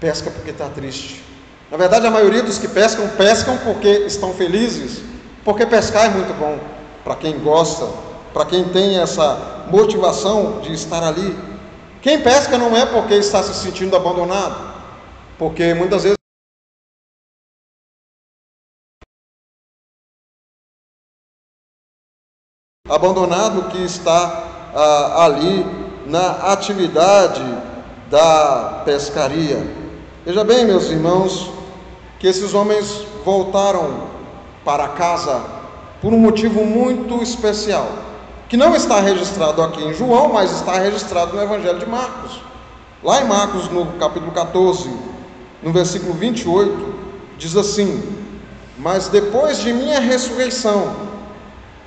pesca 0.00 0.30
porque 0.30 0.50
está 0.50 0.70
triste. 0.70 1.22
Na 1.70 1.76
verdade, 1.76 2.06
a 2.06 2.10
maioria 2.10 2.42
dos 2.42 2.56
que 2.56 2.68
pescam, 2.68 3.06
pescam 3.18 3.58
porque 3.58 3.86
estão 4.06 4.32
felizes, 4.32 5.02
porque 5.44 5.66
pescar 5.66 6.06
é 6.06 6.08
muito 6.08 6.32
bom 6.40 6.58
para 7.04 7.16
quem 7.16 7.38
gosta, 7.38 7.86
para 8.34 8.44
quem 8.44 8.68
tem 8.68 8.98
essa 8.98 9.64
motivação 9.70 10.60
de 10.60 10.74
estar 10.74 11.02
ali. 11.02 11.38
Quem 12.02 12.20
pesca 12.20 12.58
não 12.58 12.76
é 12.76 12.84
porque 12.84 13.14
está 13.14 13.42
se 13.42 13.54
sentindo 13.54 13.96
abandonado, 13.96 14.74
porque 15.38 15.72
muitas 15.72 16.02
vezes 16.02 16.18
abandonado 22.88 23.70
que 23.70 23.82
está 23.82 24.72
ah, 24.74 25.24
ali 25.24 25.64
na 26.06 26.52
atividade 26.52 27.42
da 28.10 28.82
pescaria. 28.84 29.66
Veja 30.26 30.44
bem, 30.44 30.66
meus 30.66 30.90
irmãos, 30.90 31.50
que 32.18 32.26
esses 32.26 32.52
homens 32.52 33.06
voltaram 33.24 34.08
para 34.64 34.88
casa 34.88 35.40
por 36.00 36.12
um 36.12 36.18
motivo 36.18 36.64
muito 36.64 37.22
especial, 37.22 37.88
que 38.48 38.56
não 38.56 38.74
está 38.74 39.00
registrado 39.00 39.62
aqui 39.62 39.82
em 39.82 39.94
João, 39.94 40.32
mas 40.32 40.50
está 40.52 40.78
registrado 40.78 41.34
no 41.34 41.42
Evangelho 41.42 41.78
de 41.78 41.86
Marcos. 41.86 42.40
Lá 43.02 43.20
em 43.20 43.26
Marcos, 43.26 43.68
no 43.68 43.86
capítulo 43.98 44.32
14, 44.32 44.90
no 45.62 45.72
versículo 45.72 46.14
28, 46.14 46.94
diz 47.38 47.56
assim: 47.56 48.02
Mas 48.78 49.08
depois 49.08 49.58
de 49.58 49.72
minha 49.72 50.00
ressurreição, 50.00 50.94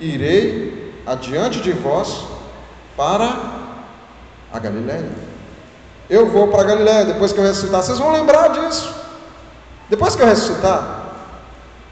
irei 0.00 0.94
adiante 1.06 1.60
de 1.60 1.72
vós 1.72 2.24
para 2.96 3.36
a 4.52 4.58
Galiléia. 4.58 5.10
Eu 6.10 6.26
vou 6.30 6.48
para 6.48 6.62
a 6.62 6.64
Galiléia 6.64 7.04
depois 7.04 7.32
que 7.32 7.38
eu 7.38 7.44
ressuscitar. 7.44 7.82
Vocês 7.82 7.98
vão 7.98 8.12
lembrar 8.12 8.48
disso. 8.48 8.94
Depois 9.88 10.14
que 10.14 10.22
eu 10.22 10.26
ressuscitar, 10.26 11.14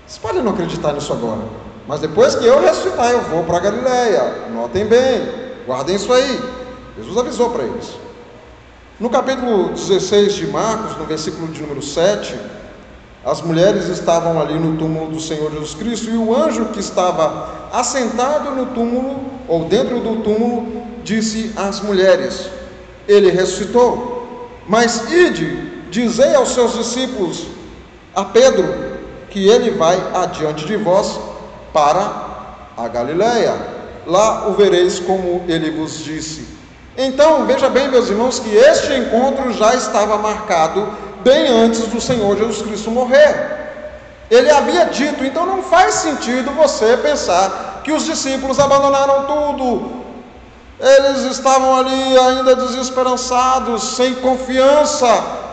vocês 0.06 0.18
podem 0.18 0.42
não 0.42 0.52
acreditar 0.52 0.92
nisso 0.92 1.12
agora, 1.12 1.40
mas 1.86 2.00
depois 2.00 2.34
que 2.34 2.44
eu 2.44 2.60
ressuscitar, 2.60 3.12
eu 3.12 3.20
vou 3.22 3.44
para 3.44 3.60
Galiléia. 3.60 4.48
Notem 4.52 4.86
bem, 4.86 5.28
guardem 5.66 5.94
isso 5.94 6.12
aí. 6.12 6.40
Jesus 6.98 7.16
avisou 7.16 7.50
para 7.50 7.62
eles. 7.62 7.90
No 8.98 9.08
capítulo 9.08 9.68
16 9.68 10.34
de 10.34 10.46
Marcos, 10.48 10.96
no 10.96 11.04
versículo 11.04 11.46
de 11.48 11.60
número 11.60 11.82
7, 11.82 12.34
as 13.24 13.40
mulheres 13.42 13.88
estavam 13.88 14.40
ali 14.40 14.54
no 14.54 14.76
túmulo 14.76 15.10
do 15.10 15.20
Senhor 15.20 15.50
Jesus 15.52 15.74
Cristo 15.74 16.10
e 16.10 16.16
o 16.16 16.34
anjo 16.34 16.66
que 16.66 16.80
estava 16.80 17.68
assentado 17.72 18.52
no 18.52 18.66
túmulo, 18.66 19.20
ou 19.46 19.64
dentro 19.66 20.00
do 20.00 20.22
túmulo, 20.22 20.82
disse 21.04 21.52
às 21.56 21.80
mulheres: 21.80 22.48
Ele 23.06 23.30
ressuscitou. 23.30 24.48
Mas 24.66 25.12
ide, 25.12 25.84
dizei 25.90 26.34
aos 26.34 26.48
seus 26.48 26.74
discípulos, 26.74 27.46
a 28.14 28.24
Pedro, 28.24 28.96
que 29.30 29.46
ele 29.46 29.70
vai 29.72 30.00
adiante 30.14 30.64
de 30.64 30.76
vós 30.76 31.18
para 31.76 32.10
a 32.74 32.88
Galiléia. 32.88 33.54
Lá 34.06 34.48
o 34.48 34.54
vereis 34.54 34.98
como 34.98 35.44
ele 35.46 35.70
vos 35.72 36.02
disse. 36.02 36.48
Então, 36.96 37.44
veja 37.44 37.68
bem, 37.68 37.88
meus 37.88 38.08
irmãos, 38.08 38.38
que 38.38 38.56
este 38.56 38.94
encontro 38.94 39.52
já 39.52 39.74
estava 39.74 40.16
marcado 40.16 40.88
bem 41.22 41.48
antes 41.48 41.80
do 41.88 42.00
Senhor 42.00 42.34
Jesus 42.38 42.62
Cristo 42.62 42.90
morrer. 42.90 43.34
Ele 44.30 44.50
havia 44.50 44.86
dito, 44.86 45.22
então 45.22 45.44
não 45.44 45.62
faz 45.62 45.94
sentido 45.96 46.50
você 46.52 46.96
pensar 46.96 47.82
que 47.84 47.92
os 47.92 48.06
discípulos 48.06 48.58
abandonaram 48.58 49.24
tudo. 49.24 49.90
Eles 50.80 51.24
estavam 51.24 51.76
ali 51.76 52.18
ainda 52.18 52.56
desesperançados, 52.56 53.96
sem 53.96 54.14
confiança, 54.14 55.08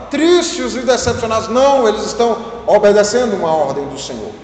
tristes 0.10 0.76
e 0.76 0.80
decepcionados. 0.80 1.50
Não, 1.50 1.88
eles 1.88 2.06
estão 2.06 2.38
obedecendo 2.66 3.36
uma 3.36 3.54
ordem 3.54 3.86
do 3.88 4.00
Senhor. 4.00 4.43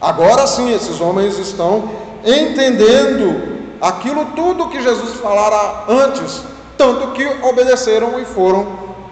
Agora 0.00 0.46
sim, 0.46 0.72
esses 0.72 1.00
homens 1.00 1.38
estão 1.38 1.90
entendendo 2.24 3.60
aquilo 3.80 4.26
tudo 4.36 4.68
que 4.68 4.82
Jesus 4.82 5.20
falara 5.20 5.84
antes, 5.88 6.40
tanto 6.78 7.08
que 7.08 7.26
obedeceram 7.42 8.18
e 8.18 8.24
foram 8.24 8.66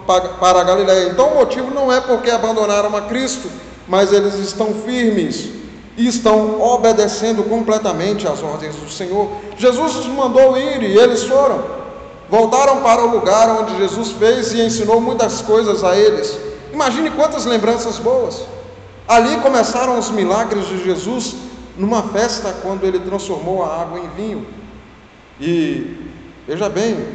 para 0.07 0.61
a 0.61 0.63
Galiléia. 0.63 1.09
Então 1.09 1.27
o 1.27 1.35
motivo 1.35 1.71
não 1.71 1.93
é 1.93 2.01
porque 2.01 2.31
abandonaram 2.31 2.95
a 2.95 3.01
Cristo, 3.01 3.47
mas 3.87 4.11
eles 4.11 4.35
estão 4.35 4.73
firmes 4.73 5.49
e 5.95 6.07
estão 6.07 6.61
obedecendo 6.61 7.43
completamente 7.43 8.27
às 8.27 8.41
ordens 8.41 8.75
do 8.75 8.89
Senhor. 8.89 9.29
Jesus 9.57 9.95
os 9.95 10.07
mandou 10.07 10.57
ir 10.57 10.81
e 10.81 10.97
eles 10.97 11.23
foram. 11.23 11.63
Voltaram 12.29 12.77
para 12.81 13.01
o 13.03 13.11
lugar 13.11 13.49
onde 13.59 13.77
Jesus 13.77 14.11
fez 14.11 14.53
e 14.53 14.61
ensinou 14.61 15.01
muitas 15.01 15.41
coisas 15.41 15.83
a 15.83 15.95
eles. 15.95 16.37
Imagine 16.71 17.11
quantas 17.11 17.45
lembranças 17.45 17.97
boas. 17.97 18.41
Ali 19.09 19.37
começaram 19.37 19.97
os 19.97 20.11
milagres 20.11 20.67
de 20.67 20.83
Jesus 20.83 21.35
numa 21.75 22.03
festa 22.03 22.53
quando 22.61 22.83
ele 22.83 22.99
transformou 22.99 23.63
a 23.63 23.81
água 23.81 23.99
em 23.99 24.07
vinho. 24.09 24.45
E 25.41 25.97
veja 26.47 26.69
bem, 26.69 27.07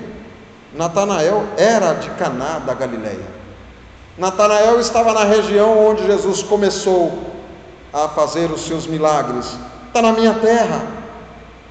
Natanael 0.75 1.45
era 1.57 1.93
de 1.93 2.11
Caná 2.11 2.59
da 2.59 2.75
Galileia. 2.75 3.25
Natanael 4.19 4.81
estava 4.81 5.13
na 5.13 5.23
região 5.23 5.87
onde 5.87 6.05
Jesus 6.05 6.43
começou 6.43 7.17
a 7.93 8.09
fazer 8.09 8.51
os 8.51 8.63
seus 8.63 8.89
milagres. 8.89 9.57
Está 9.87 10.03
na 10.03 10.11
minha 10.11 10.35
terra, 10.35 10.85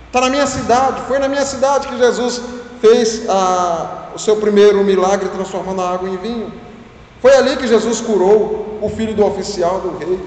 está 0.07 0.21
na 0.21 0.29
minha 0.29 0.47
cidade. 0.47 1.01
Foi 1.05 1.19
na 1.19 1.27
minha 1.27 1.45
cidade 1.45 1.89
que 1.89 1.97
Jesus 1.97 2.41
fez 2.79 3.29
a, 3.29 4.11
o 4.15 4.19
seu 4.19 4.37
primeiro 4.37 4.81
milagre, 4.85 5.27
transformando 5.27 5.81
a 5.81 5.89
água 5.93 6.07
em 6.07 6.15
vinho. 6.15 6.62
Foi 7.23 7.33
ali 7.37 7.55
que 7.55 7.65
Jesus 7.65 8.01
curou 8.01 8.79
o 8.81 8.89
filho 8.89 9.13
do 9.13 9.25
oficial 9.25 9.79
do 9.79 9.97
rei. 9.97 10.19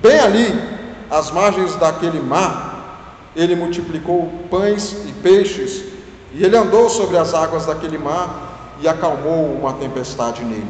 Bem 0.00 0.18
ali, 0.18 0.62
às 1.10 1.30
margens 1.30 1.76
daquele 1.76 2.20
mar, 2.20 3.28
ele 3.36 3.54
multiplicou 3.54 4.32
pães 4.50 4.96
e 5.06 5.12
peixes, 5.12 5.84
e 6.32 6.42
ele 6.42 6.56
andou 6.56 6.88
sobre 6.88 7.18
as 7.18 7.34
águas 7.34 7.66
daquele 7.66 7.98
mar 7.98 8.78
e 8.80 8.88
acalmou 8.88 9.52
uma 9.60 9.74
tempestade 9.74 10.42
nele. 10.42 10.66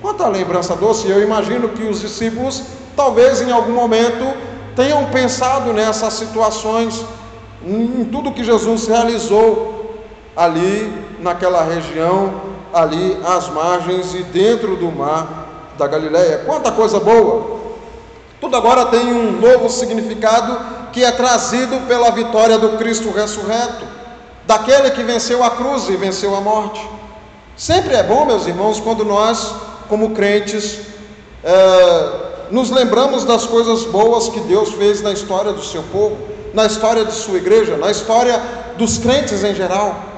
Quanta 0.00 0.28
lembrança 0.28 0.76
doce, 0.76 1.10
eu 1.10 1.20
imagino 1.20 1.70
que 1.70 1.82
os 1.82 2.00
discípulos, 2.00 2.62
talvez 2.94 3.40
em 3.40 3.50
algum 3.50 3.72
momento, 3.72 4.24
tenham 4.76 5.04
pensado 5.06 5.72
nessas 5.72 6.12
situações, 6.12 7.04
em 7.66 8.04
tudo 8.04 8.30
que 8.30 8.44
Jesus 8.44 8.86
realizou 8.86 9.96
ali 10.36 10.94
naquela 11.18 11.64
região, 11.64 12.51
ali 12.72 13.18
às 13.24 13.48
margens 13.48 14.14
e 14.14 14.22
dentro 14.22 14.76
do 14.76 14.90
mar 14.90 15.72
da 15.76 15.86
Galileia. 15.86 16.42
Quanta 16.46 16.72
coisa 16.72 16.98
boa! 17.00 17.60
Tudo 18.40 18.56
agora 18.56 18.86
tem 18.86 19.12
um 19.12 19.32
novo 19.32 19.68
significado 19.68 20.58
que 20.92 21.04
é 21.04 21.12
trazido 21.12 21.86
pela 21.86 22.10
vitória 22.10 22.58
do 22.58 22.76
Cristo 22.76 23.10
ressurreto, 23.10 23.86
daquele 24.44 24.90
que 24.90 25.02
venceu 25.02 25.42
a 25.42 25.50
cruz 25.50 25.88
e 25.88 25.96
venceu 25.96 26.34
a 26.34 26.40
morte. 26.40 26.86
Sempre 27.56 27.94
é 27.94 28.02
bom, 28.02 28.24
meus 28.24 28.46
irmãos, 28.46 28.80
quando 28.80 29.04
nós 29.04 29.54
como 29.88 30.10
crentes, 30.10 30.80
é, 31.44 32.10
nos 32.50 32.70
lembramos 32.70 33.24
das 33.24 33.46
coisas 33.46 33.84
boas 33.84 34.28
que 34.28 34.40
Deus 34.40 34.72
fez 34.72 35.02
na 35.02 35.12
história 35.12 35.52
do 35.52 35.62
seu 35.62 35.82
povo, 35.84 36.16
na 36.52 36.66
história 36.66 37.04
de 37.04 37.12
sua 37.12 37.36
igreja, 37.36 37.76
na 37.76 37.90
história 37.90 38.40
dos 38.76 38.98
crentes 38.98 39.44
em 39.44 39.54
geral. 39.54 40.11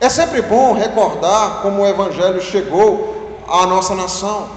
É 0.00 0.08
sempre 0.08 0.40
bom 0.42 0.74
recordar 0.74 1.60
como 1.62 1.82
o 1.82 1.86
Evangelho 1.86 2.40
chegou 2.40 3.38
à 3.48 3.66
nossa 3.66 3.94
nação. 3.96 4.48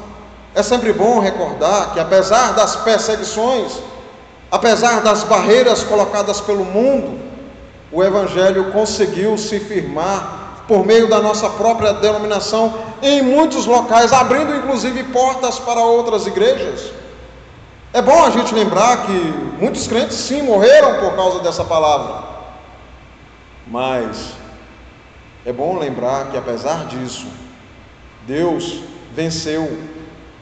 É 0.53 0.61
sempre 0.61 0.93
bom 0.93 1.19
recordar 1.19 1.93
que, 1.93 1.99
apesar 1.99 2.53
das 2.53 2.75
perseguições, 2.75 3.79
apesar 4.51 5.01
das 5.01 5.23
barreiras 5.23 5.83
colocadas 5.83 6.39
pelo 6.41 6.63
mundo, 6.63 7.19
o 7.91 8.03
Evangelho 8.03 8.71
conseguiu 8.71 9.35
se 9.37 9.59
firmar 9.59 10.63
por 10.67 10.85
meio 10.85 11.09
da 11.09 11.19
nossa 11.19 11.49
própria 11.49 11.93
denominação 11.93 12.73
em 13.01 13.23
muitos 13.23 13.65
locais, 13.65 14.13
abrindo 14.13 14.55
inclusive 14.55 15.03
portas 15.05 15.57
para 15.57 15.81
outras 15.81 16.27
igrejas. 16.27 16.91
É 17.93 18.01
bom 18.01 18.23
a 18.23 18.29
gente 18.29 18.53
lembrar 18.53 19.05
que 19.05 19.11
muitos 19.59 19.87
crentes 19.87 20.17
sim 20.17 20.43
morreram 20.43 20.99
por 20.99 21.15
causa 21.15 21.39
dessa 21.39 21.63
palavra, 21.65 22.23
mas 23.67 24.40
é 25.45 25.51
bom 25.51 25.77
lembrar 25.77 26.31
que 26.31 26.37
apesar 26.37 26.85
disso, 26.87 27.27
Deus 28.27 28.81
venceu 29.13 29.77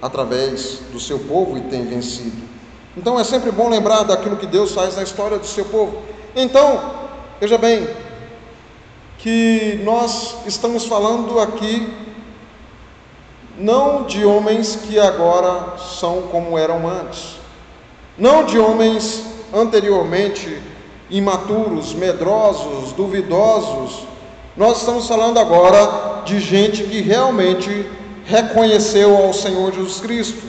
através 0.01 0.81
do 0.91 0.99
seu 0.99 1.19
povo 1.19 1.57
e 1.57 1.61
tem 1.61 1.85
vencido. 1.85 2.49
Então 2.97 3.19
é 3.19 3.23
sempre 3.23 3.51
bom 3.51 3.69
lembrar 3.69 4.03
daquilo 4.03 4.37
que 4.37 4.45
Deus 4.45 4.73
faz 4.73 4.95
na 4.95 5.03
história 5.03 5.37
do 5.37 5.45
seu 5.45 5.65
povo. 5.65 6.01
Então, 6.35 6.93
veja 7.39 7.57
bem, 7.57 7.87
que 9.17 9.79
nós 9.83 10.37
estamos 10.45 10.85
falando 10.85 11.39
aqui 11.39 11.93
não 13.57 14.03
de 14.03 14.25
homens 14.25 14.77
que 14.77 14.97
agora 14.97 15.77
são 15.77 16.23
como 16.23 16.57
eram 16.57 16.87
antes, 16.87 17.35
não 18.17 18.45
de 18.45 18.57
homens 18.57 19.25
anteriormente 19.53 20.61
imaturos, 21.09 21.93
medrosos, 21.93 22.93
duvidosos. 22.93 24.07
Nós 24.57 24.79
estamos 24.79 25.07
falando 25.07 25.39
agora 25.39 26.23
de 26.25 26.39
gente 26.39 26.83
que 26.83 27.01
realmente 27.01 27.89
reconheceu 28.25 29.15
ao 29.15 29.33
Senhor 29.33 29.73
Jesus 29.73 29.99
Cristo, 29.99 30.41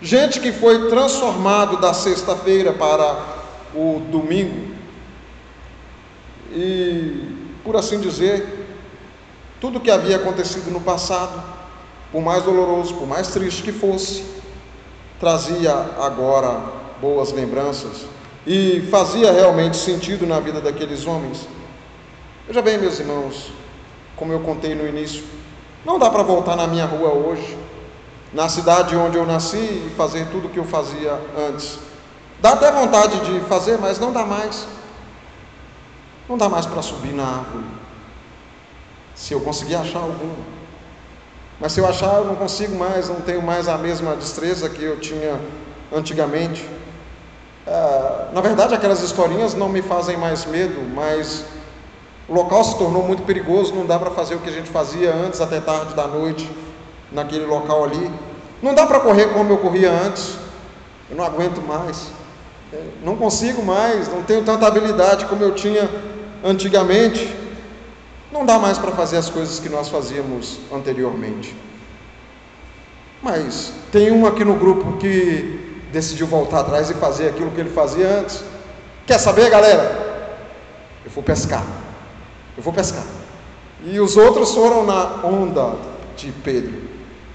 gente 0.00 0.40
que 0.40 0.52
foi 0.52 0.88
transformado 0.88 1.78
da 1.78 1.92
sexta-feira 1.92 2.72
para 2.72 3.16
o 3.74 4.00
domingo. 4.10 4.74
E 6.52 7.36
por 7.64 7.76
assim 7.76 7.98
dizer, 8.00 8.66
tudo 9.60 9.80
que 9.80 9.90
havia 9.90 10.16
acontecido 10.16 10.70
no 10.70 10.80
passado, 10.80 11.42
por 12.12 12.22
mais 12.22 12.44
doloroso, 12.44 12.94
por 12.94 13.06
mais 13.06 13.28
triste 13.28 13.62
que 13.62 13.72
fosse, 13.72 14.24
trazia 15.18 15.72
agora 16.00 16.60
boas 17.00 17.32
lembranças 17.32 18.06
e 18.46 18.80
fazia 18.90 19.32
realmente 19.32 19.76
sentido 19.76 20.26
na 20.26 20.38
vida 20.38 20.60
daqueles 20.60 21.06
homens. 21.06 21.48
Veja 22.46 22.62
bem, 22.62 22.78
meus 22.78 23.00
irmãos, 23.00 23.50
como 24.14 24.32
eu 24.32 24.38
contei 24.38 24.72
no 24.72 24.86
início, 24.86 25.24
não 25.84 25.98
dá 25.98 26.08
para 26.08 26.22
voltar 26.22 26.54
na 26.54 26.68
minha 26.68 26.86
rua 26.86 27.10
hoje, 27.10 27.58
na 28.32 28.48
cidade 28.48 28.94
onde 28.94 29.16
eu 29.16 29.26
nasci 29.26 29.56
e 29.56 29.92
fazer 29.96 30.28
tudo 30.28 30.46
o 30.46 30.50
que 30.50 30.58
eu 30.58 30.64
fazia 30.64 31.20
antes. 31.36 31.76
Dá 32.40 32.52
até 32.52 32.70
vontade 32.70 33.18
de 33.18 33.40
fazer, 33.46 33.78
mas 33.78 33.98
não 33.98 34.12
dá 34.12 34.24
mais. 34.24 34.64
Não 36.28 36.38
dá 36.38 36.48
mais 36.48 36.66
para 36.66 36.80
subir 36.82 37.12
na 37.12 37.24
árvore. 37.24 37.64
Se 39.16 39.32
eu 39.32 39.40
conseguir 39.40 39.74
achar 39.74 39.98
algum. 39.98 40.30
Mas 41.58 41.72
se 41.72 41.80
eu 41.80 41.88
achar, 41.88 42.14
eu 42.18 42.26
não 42.26 42.36
consigo 42.36 42.76
mais, 42.76 43.08
não 43.08 43.20
tenho 43.22 43.42
mais 43.42 43.66
a 43.66 43.76
mesma 43.76 44.14
destreza 44.14 44.68
que 44.68 44.84
eu 44.84 45.00
tinha 45.00 45.40
antigamente. 45.92 46.64
É, 47.66 48.28
na 48.32 48.40
verdade, 48.40 48.72
aquelas 48.72 49.02
historinhas 49.02 49.52
não 49.54 49.68
me 49.68 49.82
fazem 49.82 50.16
mais 50.16 50.44
medo, 50.44 50.80
mas 50.94 51.44
o 52.28 52.34
local 52.34 52.64
se 52.64 52.76
tornou 52.76 53.04
muito 53.04 53.22
perigoso, 53.22 53.74
não 53.74 53.86
dá 53.86 53.98
para 53.98 54.10
fazer 54.10 54.34
o 54.34 54.40
que 54.40 54.48
a 54.48 54.52
gente 54.52 54.68
fazia 54.68 55.14
antes, 55.14 55.40
até 55.40 55.60
tarde 55.60 55.94
da 55.94 56.08
noite, 56.08 56.50
naquele 57.12 57.46
local 57.46 57.84
ali. 57.84 58.10
Não 58.60 58.74
dá 58.74 58.86
para 58.86 58.98
correr 58.98 59.26
como 59.32 59.52
eu 59.52 59.58
corria 59.58 59.92
antes, 59.92 60.36
eu 61.08 61.16
não 61.16 61.24
aguento 61.24 61.60
mais. 61.60 62.08
É, 62.72 62.82
não 63.04 63.16
consigo 63.16 63.62
mais, 63.62 64.08
não 64.08 64.24
tenho 64.24 64.42
tanta 64.42 64.66
habilidade 64.66 65.26
como 65.26 65.42
eu 65.42 65.54
tinha 65.54 65.88
antigamente, 66.44 67.32
não 68.32 68.44
dá 68.44 68.58
mais 68.58 68.76
para 68.76 68.90
fazer 68.90 69.18
as 69.18 69.30
coisas 69.30 69.60
que 69.60 69.68
nós 69.68 69.88
fazíamos 69.88 70.58
anteriormente. 70.72 71.54
Mas 73.22 73.72
tem 73.92 74.10
um 74.10 74.26
aqui 74.26 74.44
no 74.44 74.56
grupo 74.56 74.98
que 74.98 75.80
decidiu 75.92 76.26
voltar 76.26 76.60
atrás 76.60 76.90
e 76.90 76.94
fazer 76.94 77.28
aquilo 77.28 77.52
que 77.52 77.60
ele 77.60 77.70
fazia 77.70 78.18
antes. 78.18 78.42
Quer 79.06 79.18
saber, 79.18 79.48
galera? 79.48 80.34
Eu 81.04 81.10
vou 81.12 81.22
pescar. 81.22 81.64
Eu 82.56 82.62
vou 82.62 82.72
pescar. 82.72 83.04
E 83.84 84.00
os 84.00 84.16
outros 84.16 84.54
foram 84.54 84.84
na 84.84 85.20
onda 85.22 85.74
de 86.16 86.32
Pedro. 86.32 86.72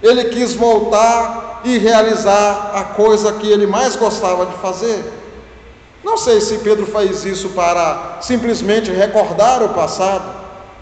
Ele 0.01 0.25
quis 0.25 0.53
voltar 0.53 1.61
e 1.63 1.77
realizar 1.77 2.71
a 2.73 2.83
coisa 2.83 3.33
que 3.33 3.47
ele 3.47 3.67
mais 3.67 3.95
gostava 3.95 4.45
de 4.47 4.53
fazer. 4.57 5.03
Não 6.03 6.17
sei 6.17 6.41
se 6.41 6.57
Pedro 6.59 6.87
faz 6.87 7.23
isso 7.23 7.49
para 7.49 8.17
simplesmente 8.21 8.91
recordar 8.91 9.61
o 9.61 9.69
passado. 9.69 10.41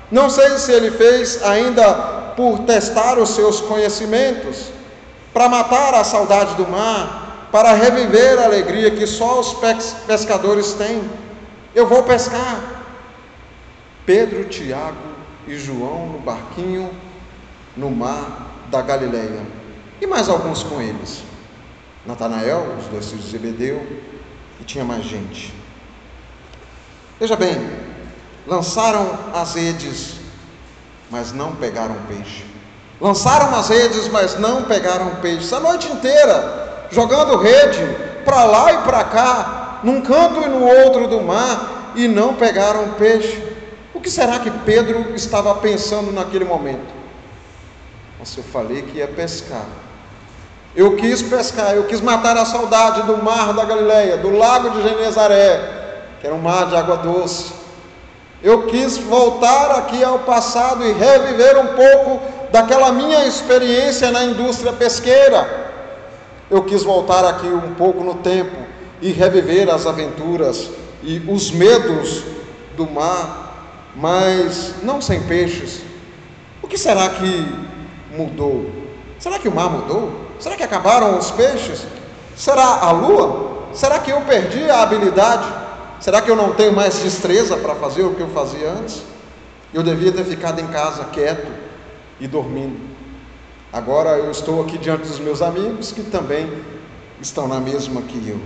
Não 0.09 0.29
sei 0.29 0.57
se 0.57 0.71
ele 0.71 0.91
fez 0.91 1.43
ainda 1.43 1.93
por 2.37 2.59
testar 2.59 3.19
os 3.19 3.31
seus 3.31 3.59
conhecimentos, 3.59 4.71
para 5.33 5.49
matar 5.49 5.93
a 5.93 6.03
saudade 6.05 6.55
do 6.55 6.65
mar, 6.65 7.47
para 7.51 7.73
reviver 7.73 8.39
a 8.39 8.45
alegria 8.45 8.89
que 8.91 9.05
só 9.05 9.41
os 9.41 9.55
pescadores 10.07 10.73
têm. 10.73 11.03
Eu 11.75 11.85
vou 11.85 12.03
pescar. 12.03 12.78
Pedro, 14.09 14.45
Tiago 14.45 14.97
e 15.47 15.55
João 15.55 16.07
no 16.07 16.17
barquinho 16.17 16.89
no 17.77 17.91
mar 17.91 18.47
da 18.71 18.81
Galileia. 18.81 19.39
E 20.01 20.07
mais 20.07 20.27
alguns 20.27 20.63
com 20.63 20.81
eles. 20.81 21.21
Natanael, 22.07 22.75
os 22.79 22.87
dois 22.87 23.07
filhos 23.07 23.25
de 23.25 23.29
Zebedeu, 23.29 23.85
e 24.59 24.63
tinha 24.63 24.83
mais 24.83 25.05
gente. 25.05 25.53
Veja 27.19 27.35
bem, 27.35 27.55
lançaram 28.47 29.15
as 29.31 29.53
redes, 29.53 30.15
mas 31.11 31.31
não 31.31 31.55
pegaram 31.55 31.95
peixe. 32.07 32.43
Lançaram 32.99 33.55
as 33.59 33.69
redes, 33.69 34.07
mas 34.07 34.39
não 34.39 34.63
pegaram 34.63 35.17
peixe. 35.17 35.53
A 35.53 35.59
noite 35.59 35.87
inteira, 35.87 36.87
jogando 36.89 37.37
rede 37.37 37.95
para 38.25 38.43
lá 38.45 38.73
e 38.73 38.77
para 38.79 39.03
cá, 39.03 39.79
num 39.83 40.01
canto 40.01 40.41
e 40.41 40.47
no 40.47 40.63
outro 40.63 41.07
do 41.07 41.21
mar, 41.21 41.93
e 41.95 42.07
não 42.07 42.33
pegaram 42.33 42.93
peixe. 42.93 43.48
O 43.99 44.01
que 44.01 44.09
será 44.09 44.39
que 44.39 44.49
Pedro 44.49 45.13
estava 45.13 45.53
pensando 45.55 46.09
naquele 46.09 46.45
momento? 46.45 46.87
Nossa, 48.17 48.39
eu 48.39 48.45
falei 48.45 48.81
que 48.81 48.99
ia 48.99 49.07
pescar. 49.09 49.65
Eu 50.73 50.95
quis 50.95 51.21
pescar, 51.21 51.75
eu 51.75 51.83
quis 51.83 51.99
matar 51.99 52.37
a 52.37 52.45
saudade 52.45 53.01
do 53.01 53.21
mar 53.21 53.51
da 53.51 53.65
Galileia, 53.65 54.15
do 54.15 54.29
lago 54.29 54.69
de 54.69 54.83
Genezaré, 54.83 56.05
que 56.21 56.25
era 56.25 56.33
um 56.33 56.39
mar 56.39 56.67
de 56.67 56.77
água 56.77 56.95
doce. 56.95 57.51
Eu 58.41 58.67
quis 58.67 58.97
voltar 58.97 59.71
aqui 59.71 60.01
ao 60.01 60.19
passado 60.19 60.85
e 60.85 60.93
reviver 60.93 61.57
um 61.57 61.75
pouco 61.75 62.21
daquela 62.53 62.93
minha 62.93 63.25
experiência 63.25 64.11
na 64.11 64.23
indústria 64.23 64.71
pesqueira. 64.71 65.75
Eu 66.49 66.63
quis 66.63 66.83
voltar 66.83 67.25
aqui 67.25 67.47
um 67.47 67.75
pouco 67.75 68.01
no 68.01 68.15
tempo 68.15 68.55
e 69.01 69.11
reviver 69.11 69.69
as 69.69 69.85
aventuras 69.85 70.69
e 71.03 71.21
os 71.27 71.51
medos 71.51 72.23
do 72.77 72.89
mar, 72.89 73.48
mas 73.95 74.75
não 74.83 75.01
sem 75.01 75.21
peixes. 75.23 75.81
O 76.61 76.67
que 76.67 76.77
será 76.77 77.09
que 77.09 77.45
mudou? 78.15 78.69
Será 79.17 79.39
que 79.39 79.47
o 79.47 79.51
mar 79.51 79.69
mudou? 79.69 80.11
Será 80.39 80.55
que 80.55 80.63
acabaram 80.63 81.17
os 81.17 81.31
peixes? 81.31 81.85
Será 82.35 82.79
a 82.81 82.91
lua? 82.91 83.67
Será 83.73 83.99
que 83.99 84.11
eu 84.11 84.21
perdi 84.21 84.69
a 84.69 84.81
habilidade? 84.81 85.45
Será 85.99 86.21
que 86.21 86.31
eu 86.31 86.35
não 86.35 86.53
tenho 86.53 86.73
mais 86.73 86.99
destreza 86.99 87.57
para 87.57 87.75
fazer 87.75 88.03
o 88.03 88.15
que 88.15 88.21
eu 88.21 88.29
fazia 88.29 88.71
antes? 88.71 89.03
Eu 89.73 89.83
devia 89.83 90.11
ter 90.11 90.23
ficado 90.23 90.59
em 90.61 90.67
casa 90.67 91.03
quieto 91.05 91.51
e 92.19 92.27
dormindo. 92.27 92.79
Agora 93.71 94.11
eu 94.17 94.31
estou 94.31 94.61
aqui 94.61 94.77
diante 94.77 95.07
dos 95.07 95.19
meus 95.19 95.41
amigos 95.41 95.91
que 95.91 96.01
também 96.03 96.51
estão 97.21 97.47
na 97.47 97.59
mesma 97.59 98.01
que 98.01 98.29
eu. 98.29 98.39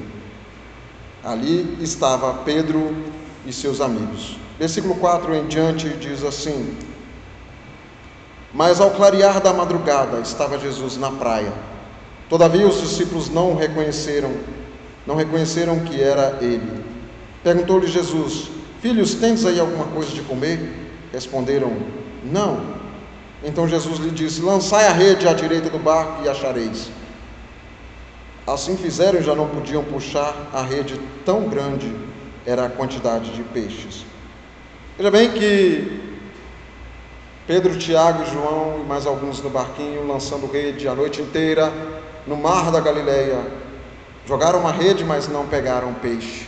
Ali 1.23 1.77
estava 1.79 2.33
Pedro 2.43 2.93
e 3.45 3.53
seus 3.53 3.79
amigos. 3.79 4.37
Versículo 4.59 4.95
4 4.95 5.33
em 5.35 5.47
diante 5.47 5.89
diz 5.89 6.23
assim: 6.23 6.77
Mas 8.53 8.79
ao 8.79 8.91
clarear 8.91 9.41
da 9.41 9.53
madrugada 9.53 10.19
estava 10.19 10.59
Jesus 10.59 10.97
na 10.97 11.11
praia. 11.11 11.51
Todavia 12.29 12.67
os 12.67 12.81
discípulos 12.81 13.29
não 13.29 13.55
reconheceram, 13.55 14.31
não 15.05 15.15
reconheceram 15.15 15.79
que 15.79 16.01
era 16.01 16.37
ele. 16.41 16.83
Perguntou-lhe 17.43 17.87
Jesus: 17.87 18.49
Filhos, 18.81 19.15
tens 19.15 19.45
aí 19.45 19.59
alguma 19.59 19.85
coisa 19.85 20.11
de 20.11 20.21
comer? 20.21 20.59
Responderam: 21.11 21.71
Não. 22.23 22.83
Então 23.43 23.67
Jesus 23.67 23.99
lhe 23.99 24.11
disse: 24.11 24.41
Lançai 24.41 24.87
a 24.87 24.93
rede 24.93 25.27
à 25.27 25.33
direita 25.33 25.69
do 25.69 25.79
barco 25.79 26.23
e 26.23 26.29
achareis. 26.29 26.89
Assim 28.45 28.75
fizeram 28.77 29.19
e 29.19 29.23
já 29.23 29.33
não 29.33 29.47
podiam 29.47 29.83
puxar 29.83 30.49
a 30.53 30.61
rede, 30.61 30.99
tão 31.25 31.47
grande 31.47 31.93
era 32.45 32.65
a 32.65 32.69
quantidade 32.69 33.31
de 33.31 33.41
peixes. 33.41 34.05
Veja 34.95 35.09
bem 35.09 35.31
que 35.31 36.01
Pedro, 37.47 37.75
Tiago 37.77 38.23
João 38.25 38.81
e 38.81 38.87
mais 38.87 39.07
alguns 39.07 39.41
no 39.41 39.49
barquinho, 39.49 40.07
lançando 40.07 40.45
rede 40.45 40.87
a 40.87 40.93
noite 40.93 41.19
inteira 41.19 41.73
no 42.27 42.37
mar 42.37 42.71
da 42.71 42.79
Galileia, 42.79 43.39
jogaram 44.27 44.59
uma 44.59 44.71
rede, 44.71 45.03
mas 45.03 45.27
não 45.27 45.47
pegaram 45.47 45.95
peixe. 45.95 46.47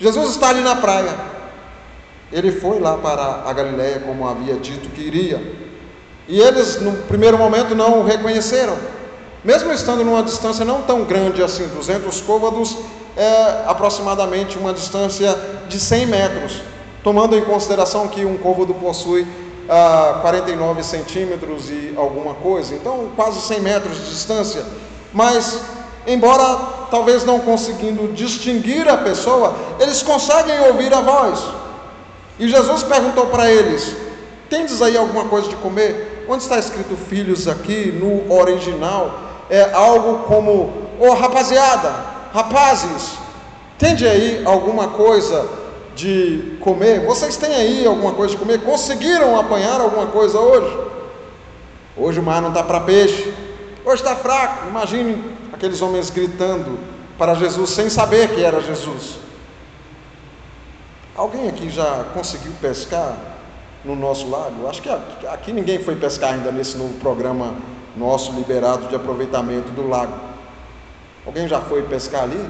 Jesus 0.00 0.30
está 0.30 0.48
ali 0.48 0.62
na 0.62 0.74
praia. 0.74 1.14
Ele 2.32 2.50
foi 2.50 2.80
lá 2.80 2.96
para 2.98 3.44
a 3.48 3.52
Galileia, 3.52 4.00
como 4.00 4.28
havia 4.28 4.56
dito 4.56 4.88
que 4.90 5.02
iria. 5.02 5.40
E 6.26 6.40
eles, 6.40 6.80
no 6.80 6.92
primeiro 7.04 7.38
momento, 7.38 7.74
não 7.74 8.00
o 8.00 8.04
reconheceram. 8.04 8.76
Mesmo 9.44 9.72
estando 9.72 10.04
numa 10.04 10.24
distância 10.24 10.64
não 10.64 10.82
tão 10.82 11.04
grande 11.04 11.40
assim, 11.40 11.68
200 11.68 12.20
côvados, 12.22 12.76
é 13.16 13.64
aproximadamente 13.66 14.58
uma 14.58 14.72
distância 14.72 15.38
de 15.68 15.78
100 15.78 16.06
metros, 16.06 16.62
tomando 17.02 17.36
em 17.36 17.44
consideração 17.44 18.08
que 18.08 18.24
um 18.24 18.36
côvado 18.36 18.74
possui 18.74 19.26
ah, 19.68 20.18
49 20.22 20.82
centímetros 20.82 21.70
e 21.70 21.94
alguma 21.96 22.34
coisa, 22.34 22.74
então 22.74 23.10
quase 23.14 23.40
100 23.40 23.60
metros 23.60 23.96
de 23.98 24.10
distância. 24.10 24.64
Mas, 25.12 25.60
embora 26.06 26.58
talvez 26.90 27.24
não 27.24 27.40
conseguindo 27.40 28.12
distinguir 28.12 28.88
a 28.88 28.96
pessoa, 28.96 29.54
eles 29.78 30.02
conseguem 30.02 30.58
ouvir 30.66 30.92
a 30.92 31.00
voz. 31.00 31.40
E 32.38 32.48
Jesus 32.48 32.82
perguntou 32.82 33.26
para 33.26 33.50
eles: 33.50 33.96
Tendes 34.48 34.82
aí 34.82 34.96
alguma 34.96 35.26
coisa 35.26 35.48
de 35.48 35.56
comer? 35.56 36.24
Quando 36.26 36.40
está 36.40 36.58
escrito 36.58 36.96
filhos 36.96 37.48
aqui, 37.48 37.92
no 37.92 38.32
original, 38.32 39.20
é 39.48 39.72
algo 39.72 40.24
como, 40.24 40.72
ô 40.98 41.08
oh, 41.08 41.14
rapaziada, 41.14 41.92
rapazes, 42.32 43.14
tende 43.78 44.06
aí 44.06 44.42
alguma 44.44 44.88
coisa 44.88 45.59
de 45.94 46.56
comer? 46.60 47.04
Vocês 47.06 47.36
têm 47.36 47.54
aí 47.54 47.86
alguma 47.86 48.12
coisa 48.12 48.34
de 48.34 48.40
comer? 48.40 48.60
Conseguiram 48.62 49.38
apanhar 49.38 49.80
alguma 49.80 50.06
coisa 50.06 50.38
hoje? 50.38 50.78
Hoje 51.96 52.20
o 52.20 52.22
mar 52.22 52.40
não 52.40 52.48
está 52.48 52.62
para 52.62 52.80
peixe, 52.80 53.34
hoje 53.84 54.02
está 54.02 54.16
fraco. 54.16 54.68
Imagine 54.68 55.22
aqueles 55.52 55.82
homens 55.82 56.10
gritando 56.10 56.78
para 57.18 57.34
Jesus 57.34 57.70
sem 57.70 57.90
saber 57.90 58.28
que 58.34 58.42
era 58.42 58.60
Jesus. 58.60 59.18
Alguém 61.14 61.48
aqui 61.48 61.68
já 61.68 62.04
conseguiu 62.14 62.52
pescar 62.60 63.16
no 63.84 63.94
nosso 63.94 64.28
lago. 64.30 64.66
Acho 64.66 64.80
que 64.80 64.88
aqui 65.26 65.52
ninguém 65.52 65.78
foi 65.78 65.96
pescar 65.96 66.34
ainda 66.34 66.50
nesse 66.50 66.78
novo 66.78 66.94
programa 66.94 67.54
nosso 67.96 68.32
liberado 68.32 68.86
de 68.86 68.94
aproveitamento 68.94 69.70
do 69.72 69.86
lago. 69.88 70.14
Alguém 71.26 71.46
já 71.48 71.60
foi 71.60 71.82
pescar 71.82 72.22
ali? 72.22 72.40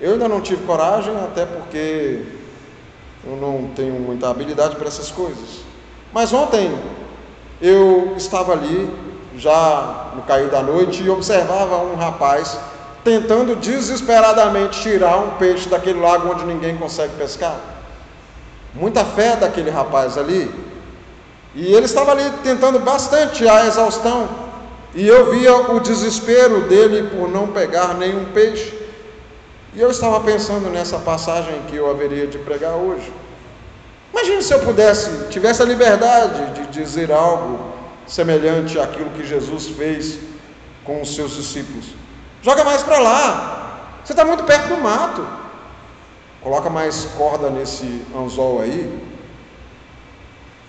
Eu 0.00 0.12
ainda 0.12 0.28
não 0.28 0.40
tive 0.40 0.64
coragem, 0.64 1.14
até 1.16 1.44
porque 1.44 2.24
eu 3.24 3.36
não 3.36 3.68
tenho 3.74 3.94
muita 3.94 4.30
habilidade 4.30 4.76
para 4.76 4.88
essas 4.88 5.10
coisas. 5.10 5.60
Mas 6.12 6.32
ontem 6.32 6.72
eu 7.60 8.14
estava 8.16 8.52
ali, 8.52 8.90
já 9.36 10.12
no 10.16 10.22
cair 10.22 10.48
da 10.48 10.62
noite, 10.62 11.02
e 11.02 11.10
observava 11.10 11.78
um 11.78 11.96
rapaz 11.96 12.58
tentando 13.04 13.56
desesperadamente 13.56 14.80
tirar 14.80 15.18
um 15.18 15.30
peixe 15.32 15.68
daquele 15.68 16.00
lago 16.00 16.30
onde 16.30 16.44
ninguém 16.44 16.76
consegue 16.76 17.14
pescar 17.16 17.58
muita 18.74 19.04
fé 19.04 19.36
daquele 19.36 19.70
rapaz 19.70 20.16
ali. 20.16 20.50
E 21.54 21.72
ele 21.72 21.86
estava 21.86 22.12
ali 22.12 22.24
tentando 22.42 22.78
bastante 22.78 23.48
a 23.48 23.66
exaustão. 23.66 24.28
E 24.94 25.06
eu 25.06 25.30
via 25.32 25.54
o 25.72 25.80
desespero 25.80 26.62
dele 26.62 27.08
por 27.10 27.28
não 27.28 27.48
pegar 27.48 27.94
nenhum 27.94 28.26
peixe. 28.26 28.78
E 29.72 29.80
eu 29.80 29.90
estava 29.90 30.20
pensando 30.20 30.68
nessa 30.68 30.98
passagem 30.98 31.62
que 31.68 31.76
eu 31.76 31.88
haveria 31.88 32.26
de 32.26 32.38
pregar 32.38 32.72
hoje. 32.72 33.12
Imagine 34.12 34.42
se 34.42 34.52
eu 34.52 34.60
pudesse, 34.60 35.28
tivesse 35.28 35.62
a 35.62 35.64
liberdade 35.64 36.54
de 36.54 36.66
dizer 36.66 37.12
algo 37.12 37.72
semelhante 38.06 38.78
àquilo 38.80 39.10
que 39.10 39.24
Jesus 39.24 39.68
fez 39.68 40.18
com 40.84 41.00
os 41.00 41.14
seus 41.14 41.36
discípulos. 41.36 41.86
Joga 42.42 42.64
mais 42.64 42.82
para 42.82 42.98
lá. 42.98 44.00
Você 44.04 44.12
está 44.12 44.24
muito 44.24 44.42
perto 44.42 44.68
do 44.68 44.78
mato. 44.78 45.24
Coloca 46.40 46.68
mais 46.68 47.04
corda 47.16 47.48
nesse 47.50 48.02
anzol 48.16 48.62
aí. 48.62 49.00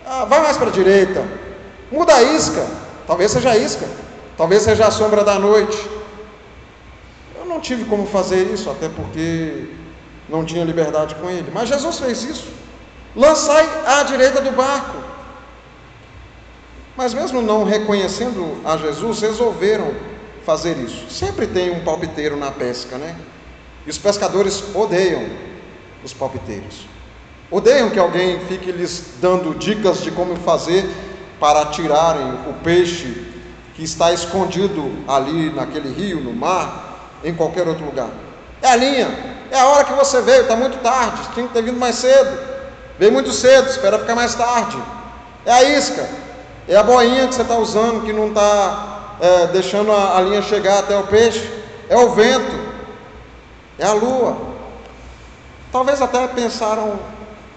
Ah, 0.06 0.26
vai 0.26 0.42
mais 0.42 0.58
para 0.58 0.68
a 0.68 0.72
direita. 0.72 1.26
Muda 1.92 2.14
a 2.14 2.22
isca. 2.22 2.68
Talvez 3.08 3.32
seja 3.32 3.50
a 3.52 3.58
isca. 3.58 3.88
Talvez 4.38 4.62
seja 4.62 4.86
a 4.86 4.92
sombra 4.92 5.24
da 5.24 5.40
noite. 5.40 5.90
Não 7.52 7.60
tive 7.60 7.84
como 7.84 8.06
fazer 8.06 8.50
isso, 8.54 8.70
até 8.70 8.88
porque 8.88 9.66
não 10.30 10.46
tinha 10.46 10.64
liberdade 10.64 11.16
com 11.16 11.30
ele. 11.30 11.52
Mas 11.54 11.68
Jesus 11.68 12.00
fez 12.00 12.24
isso. 12.24 12.48
Lançai 13.14 13.68
à 13.86 14.04
direita 14.04 14.40
do 14.40 14.52
barco. 14.52 15.04
Mas 16.96 17.14
mesmo 17.14 17.42
não 17.42 17.66
reconhecendo 17.66 18.62
a 18.64 18.78
Jesus, 18.78 19.20
resolveram 19.20 19.94
fazer 20.46 20.78
isso. 20.78 21.10
Sempre 21.10 21.46
tem 21.46 21.72
um 21.72 21.84
palpiteiro 21.84 22.38
na 22.38 22.52
pesca, 22.52 22.98
né? 22.98 23.18
E 23.86 23.90
os 23.90 23.98
pescadores 23.98 24.64
odeiam 24.74 25.28
os 26.06 26.14
palpiteiros. 26.14 26.88
Odeiam 27.52 27.90
que 27.90 28.00
alguém 28.00 28.40
fique 28.46 28.72
lhes 28.72 29.16
dando 29.20 29.54
dicas 29.60 30.02
de 30.02 30.10
como 30.10 30.38
fazer 30.38 30.90
para 31.38 31.66
tirarem 31.66 32.32
o 32.50 32.54
peixe 32.64 33.26
que 33.76 33.84
está 33.84 34.14
escondido 34.14 34.90
ali 35.06 35.50
naquele 35.50 35.94
rio, 35.94 36.22
no 36.22 36.32
mar, 36.32 36.91
em 37.24 37.34
qualquer 37.34 37.68
outro 37.68 37.86
lugar. 37.86 38.10
É 38.62 38.68
a 38.68 38.76
linha, 38.76 39.08
é 39.52 39.60
a 39.60 39.68
hora 39.68 39.84
que 39.84 39.94
você 39.94 40.22
veio, 40.22 40.44
está 40.44 40.56
muito 40.56 40.78
tarde, 40.80 41.22
tinha 41.34 41.48
que 41.48 41.54
ter 41.54 41.62
vindo 41.62 41.80
mais 41.80 41.96
cedo. 41.96 42.52
Veio 42.98 43.12
muito 43.12 43.32
cedo, 43.32 43.70
espera 43.70 44.00
ficar 44.00 44.16
mais 44.16 44.36
tarde. 44.36 44.78
É 45.46 45.52
a 45.52 45.64
isca, 45.64 46.08
é 46.68 46.76
a 46.76 46.84
boinha 46.84 47.28
que 47.28 47.36
você 47.36 47.42
está 47.42 47.58
usando 47.58 48.06
que 48.06 48.14
não 48.14 48.28
está 48.28 49.16
é, 49.20 49.48
deixando 49.48 49.92
a, 49.92 50.18
a 50.18 50.22
linha 50.22 50.42
chegar 50.42 50.80
até 50.80 50.98
o 50.98 51.04
peixe. 51.04 51.62
É 51.90 51.98
o 51.98 52.12
vento, 52.12 52.58
é 53.78 53.86
a 53.86 53.92
lua. 53.92 54.38
Talvez 55.72 56.02
até 56.02 56.26
pensaram 56.28 57.00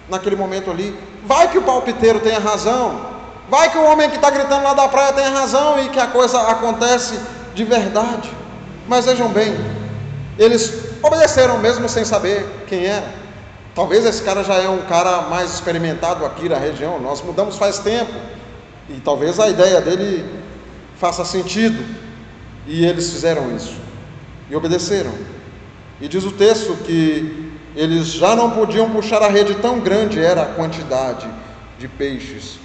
naquele 0.08 0.34
momento 0.34 0.70
ali: 0.70 0.98
vai 1.24 1.48
que 1.48 1.58
o 1.58 1.62
palpiteiro 1.62 2.20
tenha 2.20 2.38
razão, 2.38 3.00
vai 3.48 3.70
que 3.70 3.78
o 3.78 3.84
homem 3.84 4.10
que 4.10 4.16
está 4.16 4.30
gritando 4.30 4.64
lá 4.64 4.74
da 4.74 4.88
praia 4.88 5.12
tenha 5.12 5.30
razão 5.30 5.78
e 5.80 5.88
que 5.88 6.00
a 6.00 6.06
coisa 6.06 6.40
acontece 6.48 7.20
de 7.54 7.64
verdade. 7.64 8.30
Mas 8.86 9.06
vejam 9.06 9.28
bem, 9.28 9.54
eles 10.38 10.72
obedeceram 11.02 11.58
mesmo 11.58 11.88
sem 11.88 12.04
saber 12.04 12.46
quem 12.66 12.86
era. 12.86 13.24
Talvez 13.74 14.04
esse 14.04 14.22
cara 14.22 14.44
já 14.44 14.54
é 14.54 14.68
um 14.68 14.82
cara 14.82 15.22
mais 15.22 15.52
experimentado 15.52 16.24
aqui 16.24 16.48
na 16.48 16.56
região. 16.56 17.00
Nós 17.00 17.22
mudamos 17.22 17.56
faz 17.56 17.78
tempo 17.78 18.12
e 18.88 18.94
talvez 19.00 19.40
a 19.40 19.48
ideia 19.48 19.80
dele 19.80 20.24
faça 20.96 21.24
sentido. 21.24 21.82
E 22.66 22.84
eles 22.86 23.10
fizeram 23.10 23.54
isso 23.54 23.76
e 24.48 24.56
obedeceram. 24.56 25.12
E 26.00 26.08
diz 26.08 26.24
o 26.24 26.32
texto 26.32 26.76
que 26.84 27.52
eles 27.76 28.06
já 28.06 28.36
não 28.36 28.50
podiam 28.50 28.88
puxar 28.90 29.22
a 29.22 29.28
rede 29.28 29.54
tão 29.56 29.80
grande 29.80 30.20
era 30.20 30.42
a 30.42 30.46
quantidade 30.46 31.28
de 31.78 31.88
peixes. 31.88 32.58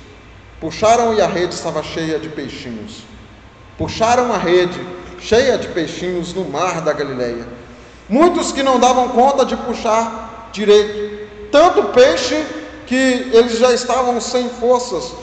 Puxaram 0.60 1.13
e 1.13 1.21
a 1.21 1.27
rede 1.27 1.53
estava 1.53 1.82
cheia 1.82 2.19
de 2.19 2.29
peixinhos. 2.29 3.03
Puxaram 3.77 4.32
a 4.34 4.38
rede 4.38 4.79
cheia 5.19 5.58
de 5.58 5.67
peixinhos 5.67 6.34
no 6.34 6.45
mar 6.45 6.82
da 6.82 6.93
Galileia. 6.93 7.47
Muitos 8.08 8.51
que 8.51 8.63
não 8.63 8.79
davam 8.79 9.10
conta 9.10 9.45
de 9.45 9.55
puxar 9.55 10.49
direito. 10.51 11.27
Tanto 11.51 11.84
peixe 11.89 12.45
que 12.88 13.29
eles 13.34 13.60
já 13.60 13.71
estavam 13.71 14.19
sem 14.19 14.49
forças 14.49 15.13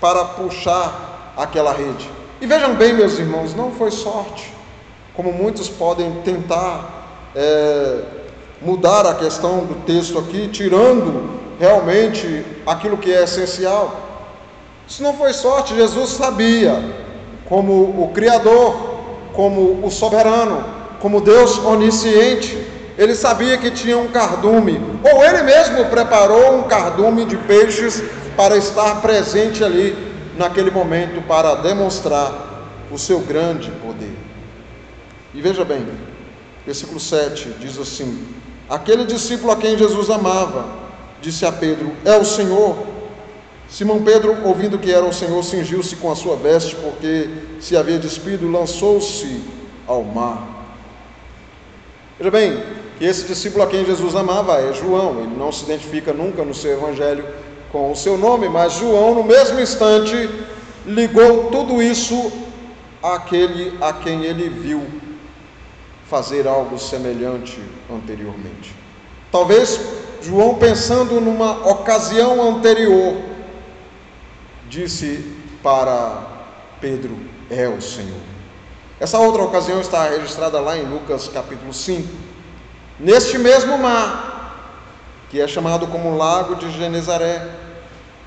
para 0.00 0.24
puxar 0.24 1.34
aquela 1.36 1.72
rede. 1.72 2.10
E 2.40 2.46
vejam 2.46 2.74
bem, 2.74 2.94
meus 2.94 3.18
irmãos, 3.18 3.54
não 3.54 3.72
foi 3.72 3.90
sorte, 3.90 4.50
como 5.14 5.30
muitos 5.32 5.68
podem 5.68 6.10
tentar 6.22 7.30
é, 7.36 8.00
mudar 8.62 9.06
a 9.06 9.14
questão 9.14 9.66
do 9.66 9.74
texto 9.84 10.18
aqui, 10.18 10.48
tirando 10.48 11.38
realmente 11.58 12.44
aquilo 12.66 12.96
que 12.96 13.12
é 13.12 13.24
essencial. 13.24 14.00
Isso 14.88 15.02
não 15.02 15.12
foi 15.12 15.34
sorte, 15.34 15.74
Jesus 15.74 16.10
sabia, 16.10 16.82
como 17.46 18.02
o 18.02 18.10
Criador, 18.14 18.89
como 19.32 19.84
o 19.84 19.90
soberano, 19.90 20.64
como 21.00 21.20
Deus 21.20 21.58
onisciente, 21.58 22.56
ele 22.98 23.14
sabia 23.14 23.56
que 23.56 23.70
tinha 23.70 23.96
um 23.96 24.08
cardume, 24.08 24.80
ou 25.10 25.24
ele 25.24 25.42
mesmo 25.42 25.86
preparou 25.86 26.58
um 26.58 26.62
cardume 26.64 27.24
de 27.24 27.36
peixes 27.36 28.02
para 28.36 28.56
estar 28.56 29.00
presente 29.00 29.64
ali 29.64 29.96
naquele 30.36 30.70
momento 30.70 31.22
para 31.26 31.54
demonstrar 31.56 32.68
o 32.90 32.98
seu 32.98 33.20
grande 33.20 33.70
poder. 33.82 34.14
E 35.32 35.40
veja 35.40 35.64
bem, 35.64 35.86
versículo 36.66 36.98
7 36.98 37.54
diz 37.60 37.78
assim: 37.78 38.26
Aquele 38.68 39.04
discípulo 39.04 39.52
a 39.52 39.56
quem 39.56 39.78
Jesus 39.78 40.10
amava, 40.10 40.66
disse 41.20 41.46
a 41.46 41.52
Pedro: 41.52 41.92
É 42.04 42.16
o 42.16 42.24
Senhor. 42.24 42.90
Simão 43.68 44.02
Pedro, 44.02 44.36
ouvindo 44.44 44.78
que 44.78 44.92
era 44.92 45.04
o 45.04 45.12
Senhor, 45.12 45.42
cingiu-se 45.44 45.94
com 45.96 46.10
a 46.10 46.16
sua 46.16 46.34
veste, 46.34 46.74
porque 46.74 47.28
se 47.60 47.76
havia 47.76 47.98
despido, 47.98 48.50
lançou-se 48.50 49.42
ao 49.86 50.02
mar. 50.02 50.48
Veja 52.18 52.30
bem, 52.30 52.62
que 52.98 53.04
esse 53.04 53.24
discípulo 53.26 53.64
a 53.64 53.66
quem 53.66 53.84
Jesus 53.84 54.14
amava 54.14 54.60
é 54.60 54.72
João, 54.72 55.20
ele 55.20 55.36
não 55.36 55.52
se 55.52 55.64
identifica 55.64 56.12
nunca 56.12 56.44
no 56.44 56.54
seu 56.54 56.72
evangelho 56.72 57.24
com 57.70 57.92
o 57.92 57.96
seu 57.96 58.18
nome, 58.18 58.48
mas 58.48 58.74
João, 58.74 59.14
no 59.14 59.24
mesmo 59.24 59.60
instante, 59.60 60.28
ligou 60.84 61.50
tudo 61.50 61.82
isso 61.82 62.32
àquele 63.02 63.76
a 63.80 63.92
quem 63.92 64.24
ele 64.24 64.48
viu 64.48 64.84
fazer 66.08 66.46
algo 66.46 66.78
semelhante 66.78 67.60
anteriormente. 67.90 68.74
Talvez 69.30 69.80
João, 70.20 70.56
pensando 70.56 71.20
numa 71.20 71.66
ocasião 71.68 72.56
anterior, 72.56 73.16
disse 74.68 75.24
para 75.62 76.22
Pedro: 76.80 77.16
É 77.50 77.68
o 77.68 77.82
Senhor. 77.82 78.20
Essa 79.00 79.18
outra 79.18 79.42
ocasião 79.42 79.80
está 79.80 80.08
registrada 80.08 80.60
lá 80.60 80.78
em 80.78 80.84
Lucas 80.84 81.26
capítulo 81.26 81.74
5. 81.74 82.08
Neste 83.00 83.38
mesmo 83.38 83.76
mar, 83.76 84.78
que 85.28 85.40
é 85.40 85.48
chamado 85.48 85.88
como 85.88 86.16
Lago 86.16 86.54
de 86.54 86.70
Genezaré, 86.70 87.48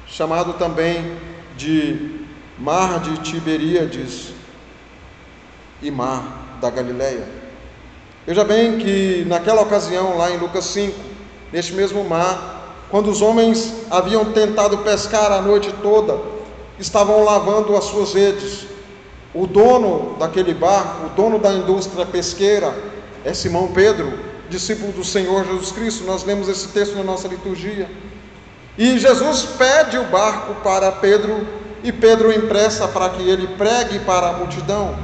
chamado 0.06 0.54
também 0.54 1.18
de 1.56 2.26
Mar 2.58 3.00
de 3.00 3.18
Tiberíades 3.20 4.34
e 5.82 5.90
Mar 5.90 6.58
da 6.60 6.70
Galileia. 6.70 7.26
Veja 8.28 8.44
bem 8.44 8.78
que 8.78 9.24
naquela 9.26 9.62
ocasião, 9.62 10.18
lá 10.18 10.32
em 10.32 10.38
Lucas 10.38 10.66
5, 10.66 11.00
neste 11.52 11.72
mesmo 11.72 12.04
mar, 12.04 12.76
quando 12.90 13.10
os 13.10 13.22
homens 13.22 13.74
haviam 13.90 14.34
tentado 14.34 14.80
pescar 14.80 15.32
a 15.32 15.42
noite 15.42 15.74
toda, 15.82 16.20
estavam 16.78 17.24
lavando 17.24 17.78
as 17.78 17.86
suas 17.86 18.14
redes. 18.14 18.73
O 19.34 19.48
dono 19.48 20.16
daquele 20.20 20.54
barco, 20.54 21.08
o 21.08 21.10
dono 21.10 21.40
da 21.40 21.52
indústria 21.52 22.06
pesqueira, 22.06 22.74
é 23.26 23.34
Simão 23.34 23.70
Pedro, 23.70 24.14
discípulo 24.48 24.92
do 24.92 25.04
Senhor 25.04 25.44
Jesus 25.46 25.72
Cristo. 25.72 26.04
Nós 26.04 26.24
lemos 26.24 26.48
esse 26.48 26.68
texto 26.68 26.96
na 26.96 27.04
nossa 27.04 27.28
liturgia. 27.28 27.90
E 28.78 29.00
Jesus 29.00 29.44
pede 29.58 29.98
o 29.98 30.04
barco 30.06 30.54
para 30.64 30.92
Pedro 30.92 31.48
e 31.84 31.92
Pedro 31.92 32.32
empresta 32.32 32.88
para 32.88 33.10
que 33.10 33.28
ele 33.28 33.48
pregue 33.56 34.00
para 34.00 34.30
a 34.30 34.34
multidão. 34.34 34.96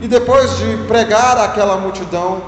E 0.00 0.06
depois 0.06 0.56
de 0.58 0.76
pregar 0.86 1.36
aquela 1.38 1.76
multidão, 1.76 2.42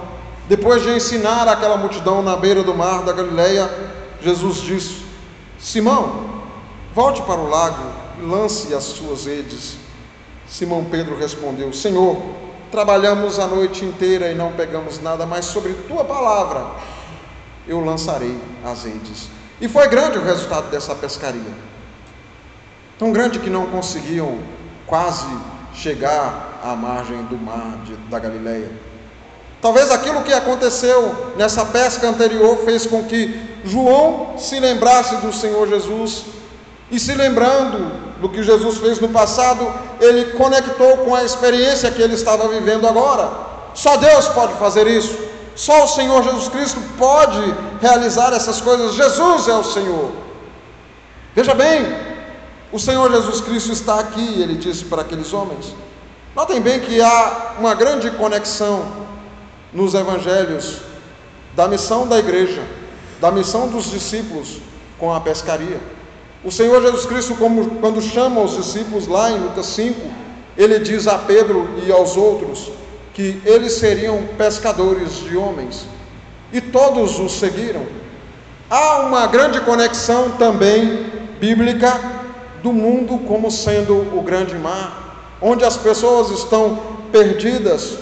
depois 0.49 0.83
de 0.83 0.91
ensinar 0.91 1.49
aquela 1.49 1.77
multidão 1.77 2.23
na 2.23 2.37
beira 2.37 2.63
do 2.63 2.75
mar 2.75 3.03
da 3.03 3.13
Galileia, 3.13 3.69
Jesus 4.21 4.59
diz: 4.59 5.03
Simão, 5.59 6.43
volte 6.95 7.23
para 7.23 7.41
o 7.41 7.49
lago 7.49 7.85
lance 8.21 8.75
as 8.75 8.85
suas 8.85 9.27
redes. 9.27 9.88
Simão 10.49 10.85
Pedro 10.85 11.17
respondeu: 11.19 11.73
Senhor, 11.73 12.17
trabalhamos 12.71 13.39
a 13.39 13.47
noite 13.47 13.85
inteira 13.85 14.31
e 14.31 14.35
não 14.35 14.53
pegamos 14.53 15.01
nada, 15.01 15.27
mas 15.27 15.47
sobre 15.47 15.75
tua 15.87 16.05
palavra 16.05 16.67
eu 17.67 17.81
lançarei 17.85 18.37
as 18.65 18.85
redes. 18.85 19.29
E 19.61 19.69
foi 19.69 19.89
grande 19.89 20.19
o 20.19 20.25
resultado 20.25 20.71
dessa 20.71 20.95
pescaria. 20.95 21.69
Tão 22.99 23.13
grande 23.13 23.39
que 23.39 23.51
não 23.51 23.67
conseguiam 23.67 24.39
quase 24.87 25.27
chegar 25.75 26.61
à 26.63 26.75
margem 26.75 27.23
do 27.25 27.37
mar 27.37 27.79
de, 27.85 27.95
da 28.09 28.19
Galileia. 28.19 28.71
Talvez 29.61 29.91
aquilo 29.91 30.23
que 30.23 30.33
aconteceu 30.33 31.35
nessa 31.37 31.65
pesca 31.67 32.09
anterior 32.09 32.59
fez 32.65 32.87
com 32.87 33.05
que 33.05 33.59
João 33.65 34.39
se 34.39 34.59
lembrasse 34.59 35.17
do 35.17 35.33
Senhor 35.33 35.69
Jesus 35.69 36.27
e 36.91 36.99
se 36.99 37.13
lembrando 37.15 38.19
do 38.21 38.29
que 38.29 38.43
Jesus 38.43 38.79
fez 38.79 39.01
no 39.01 39.09
passado, 39.09 39.73
ele 40.01 40.33
conectou 40.33 40.99
com 40.99 41.15
a 41.15 41.25
experiência 41.25 41.91
que 41.91 42.03
ele 42.03 42.15
estava 42.15 42.49
vivendo 42.49 42.87
agora. 42.87 43.31
Só 43.75 43.97
Deus 43.97 44.29
pode 44.29 44.55
fazer 44.55 44.87
isso. 44.87 45.17
Só 45.55 45.85
o 45.85 45.89
Senhor 45.89 46.23
Jesus 46.23 46.49
Cristo 46.49 46.81
pode 46.97 47.55
realizar 47.81 48.33
essas 48.33 48.61
coisas. 48.61 48.95
Jesus 48.95 49.49
é 49.49 49.55
o 49.55 49.65
Senhor. 49.65 50.13
Veja 51.35 51.55
bem, 51.55 51.97
o 52.73 52.79
Senhor 52.79 53.11
Jesus 53.11 53.41
Cristo 53.41 53.73
está 53.73 53.99
aqui, 53.99 54.41
ele 54.41 54.55
disse 54.55 54.85
para 54.85 55.03
aqueles 55.03 55.33
homens. 55.33 55.75
Notem 56.35 56.61
bem 56.61 56.81
que 56.81 57.01
há 57.01 57.55
uma 57.59 57.75
grande 57.75 58.11
conexão 58.13 58.87
nos 59.73 59.95
evangelhos 59.95 60.79
da 61.57 61.67
missão 61.67 62.07
da 62.07 62.19
igreja, 62.19 62.63
da 63.21 63.31
missão 63.31 63.69
dos 63.69 63.91
discípulos 63.91 64.59
com 64.99 65.13
a 65.13 65.21
pescaria. 65.21 65.81
O 66.45 66.53
Senhor 66.53 66.81
Jesus 66.81 67.05
Cristo, 67.05 67.35
como, 67.35 67.69
quando 67.81 68.01
chama 68.01 68.41
os 68.41 68.57
discípulos 68.57 69.09
lá 69.09 69.31
em 69.31 69.41
Lucas 69.41 69.67
5, 69.67 70.01
ele 70.57 70.79
diz 70.79 71.09
a 71.09 71.19
Pedro 71.19 71.69
e 71.85 71.91
aos 71.91 72.17
outros 72.17 72.71
que 73.13 73.43
eles 73.45 73.73
seriam 73.73 74.23
pescadores 74.39 75.19
de 75.25 75.37
homens, 75.37 75.87
e 76.53 76.61
todos 76.61 77.19
os 77.19 77.33
seguiram. 77.33 77.85
Há 78.71 79.01
uma 79.01 79.27
grande 79.27 79.61
conexão 79.63 80.31
também 80.33 81.07
bíblica 81.41 82.01
do 82.63 82.73
mundo 82.73 83.19
como 83.27 83.51
sendo 83.51 83.95
o 84.17 84.23
grande 84.23 84.55
mar, 84.55 85.37
onde 85.43 85.65
as 85.65 85.77
pessoas 85.77 86.31
estão 86.31 86.79
perdidas, 87.11 87.99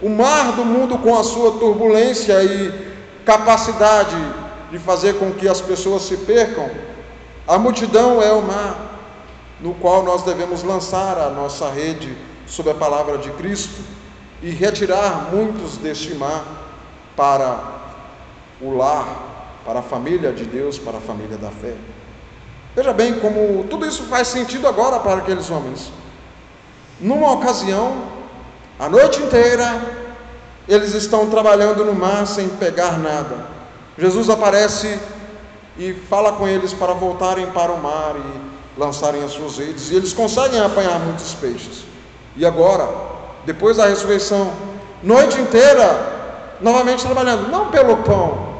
o 0.00 0.08
mar 0.08 0.52
do 0.52 0.64
mundo 0.64 0.98
com 0.98 1.18
a 1.18 1.24
sua 1.24 1.52
turbulência 1.52 2.40
e 2.44 2.72
capacidade 3.24 4.16
de 4.70 4.78
fazer 4.78 5.14
com 5.14 5.32
que 5.32 5.48
as 5.48 5.60
pessoas 5.60 6.02
se 6.02 6.16
percam 6.18 6.70
a 7.46 7.58
multidão 7.58 8.22
é 8.22 8.32
o 8.32 8.42
mar 8.42 8.90
no 9.60 9.74
qual 9.74 10.02
nós 10.02 10.22
devemos 10.22 10.62
lançar 10.62 11.18
a 11.18 11.30
nossa 11.30 11.70
rede 11.70 12.16
sob 12.46 12.70
a 12.70 12.74
palavra 12.74 13.18
de 13.18 13.30
Cristo 13.32 13.82
e 14.42 14.50
retirar 14.50 15.28
muitos 15.32 15.76
deste 15.76 16.14
mar 16.14 16.44
para 17.16 17.60
o 18.60 18.76
lar, 18.76 19.60
para 19.64 19.80
a 19.80 19.82
família 19.82 20.32
de 20.32 20.44
Deus, 20.44 20.78
para 20.78 20.98
a 20.98 21.00
família 21.00 21.36
da 21.36 21.50
fé. 21.50 21.74
Veja 22.74 22.92
bem 22.92 23.18
como 23.18 23.64
tudo 23.64 23.86
isso 23.86 24.04
faz 24.04 24.28
sentido 24.28 24.66
agora 24.66 25.00
para 25.00 25.18
aqueles 25.18 25.50
homens. 25.50 25.92
Numa 27.00 27.32
ocasião, 27.32 28.04
a 28.78 28.88
noite 28.88 29.20
inteira, 29.20 29.82
eles 30.68 30.94
estão 30.94 31.28
trabalhando 31.28 31.84
no 31.84 31.94
mar 31.94 32.26
sem 32.26 32.48
pegar 32.48 32.98
nada. 32.98 33.46
Jesus 33.98 34.30
aparece 34.30 34.98
e 35.80 35.94
fala 35.94 36.32
com 36.32 36.46
eles 36.46 36.74
para 36.74 36.92
voltarem 36.92 37.46
para 37.46 37.72
o 37.72 37.82
mar 37.82 38.14
e 38.14 38.78
lançarem 38.78 39.24
as 39.24 39.30
suas 39.30 39.56
redes, 39.56 39.90
e 39.90 39.94
eles 39.94 40.12
conseguem 40.12 40.60
apanhar 40.60 41.00
muitos 41.00 41.32
peixes. 41.32 41.84
E 42.36 42.44
agora, 42.44 42.86
depois 43.46 43.78
da 43.78 43.86
ressurreição, 43.86 44.52
noite 45.02 45.40
inteira, 45.40 46.58
novamente 46.60 47.02
trabalhando, 47.02 47.50
não 47.50 47.70
pelo 47.70 47.96
pão, 47.96 48.56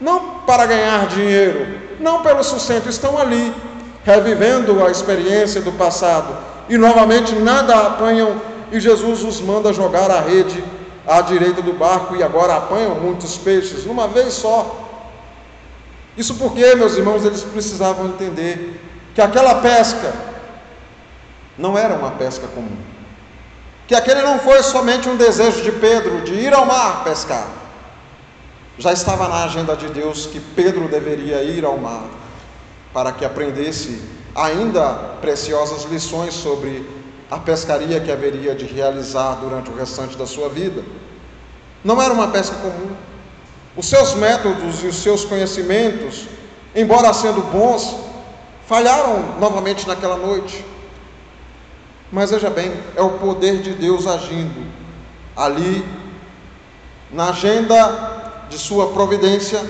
não 0.00 0.42
para 0.46 0.64
ganhar 0.64 1.08
dinheiro, 1.08 1.80
não 1.98 2.22
pelo 2.22 2.44
sustento, 2.44 2.88
estão 2.88 3.18
ali, 3.18 3.52
revivendo 4.04 4.84
a 4.84 4.92
experiência 4.92 5.60
do 5.60 5.72
passado, 5.72 6.36
e 6.68 6.78
novamente 6.78 7.34
nada 7.34 7.74
apanham, 7.74 8.40
e 8.70 8.78
Jesus 8.78 9.24
os 9.24 9.40
manda 9.40 9.72
jogar 9.72 10.08
a 10.08 10.20
rede 10.20 10.62
à 11.04 11.20
direita 11.20 11.60
do 11.60 11.72
barco, 11.72 12.14
e 12.14 12.22
agora 12.22 12.54
apanham 12.54 12.94
muitos 12.94 13.36
peixes, 13.36 13.86
uma 13.86 14.06
vez 14.06 14.34
só. 14.34 14.86
Isso 16.16 16.34
porque, 16.34 16.74
meus 16.74 16.96
irmãos, 16.96 17.24
eles 17.24 17.42
precisavam 17.42 18.06
entender 18.06 18.80
que 19.14 19.20
aquela 19.20 19.56
pesca 19.56 20.12
não 21.56 21.76
era 21.76 21.94
uma 21.94 22.12
pesca 22.12 22.46
comum. 22.48 22.76
Que 23.86 23.94
aquele 23.94 24.22
não 24.22 24.38
foi 24.38 24.62
somente 24.62 25.08
um 25.08 25.16
desejo 25.16 25.62
de 25.62 25.72
Pedro 25.72 26.22
de 26.22 26.34
ir 26.34 26.54
ao 26.54 26.64
mar 26.64 27.04
pescar. 27.04 27.48
Já 28.78 28.92
estava 28.92 29.28
na 29.28 29.44
agenda 29.44 29.76
de 29.76 29.88
Deus 29.88 30.26
que 30.26 30.40
Pedro 30.40 30.88
deveria 30.88 31.42
ir 31.42 31.64
ao 31.64 31.76
mar 31.76 32.04
para 32.92 33.12
que 33.12 33.24
aprendesse 33.24 34.02
ainda 34.34 35.16
preciosas 35.20 35.84
lições 35.84 36.34
sobre 36.34 36.88
a 37.30 37.38
pescaria 37.38 38.00
que 38.00 38.10
haveria 38.10 38.54
de 38.54 38.64
realizar 38.64 39.34
durante 39.34 39.70
o 39.70 39.76
restante 39.76 40.16
da 40.16 40.26
sua 40.26 40.48
vida. 40.48 40.82
Não 41.84 42.00
era 42.00 42.12
uma 42.12 42.28
pesca 42.28 42.56
comum. 42.56 42.94
Os 43.80 43.88
seus 43.88 44.12
métodos 44.12 44.84
e 44.84 44.88
os 44.88 44.96
seus 44.96 45.24
conhecimentos, 45.24 46.26
embora 46.76 47.14
sendo 47.14 47.40
bons, 47.50 47.96
falharam 48.66 49.38
novamente 49.40 49.88
naquela 49.88 50.18
noite. 50.18 50.62
Mas 52.12 52.30
veja 52.30 52.50
bem, 52.50 52.74
é 52.94 53.00
o 53.00 53.12
poder 53.12 53.62
de 53.62 53.72
Deus 53.72 54.06
agindo 54.06 54.66
ali 55.34 55.82
na 57.10 57.30
agenda 57.30 58.44
de 58.50 58.58
sua 58.58 58.88
providência, 58.88 59.64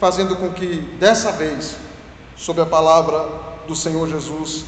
fazendo 0.00 0.34
com 0.34 0.52
que 0.52 0.78
dessa 0.98 1.30
vez, 1.30 1.76
sob 2.34 2.60
a 2.60 2.66
palavra 2.66 3.28
do 3.68 3.76
Senhor 3.76 4.08
Jesus, 4.08 4.64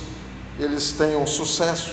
eles 0.56 0.92
tenham 0.92 1.26
sucesso. 1.26 1.90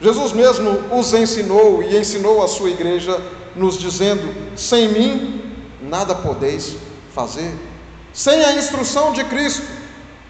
Jesus 0.00 0.32
mesmo 0.32 0.70
os 0.90 1.12
ensinou 1.12 1.82
e 1.82 1.98
ensinou 1.98 2.42
a 2.42 2.48
sua 2.48 2.70
igreja, 2.70 3.20
nos 3.54 3.78
dizendo: 3.78 4.56
sem 4.56 4.88
mim 4.88 5.43
nada 5.84 6.14
podeis 6.14 6.76
fazer. 7.14 7.54
Sem 8.12 8.44
a 8.44 8.54
instrução 8.54 9.12
de 9.12 9.24
Cristo, 9.24 9.66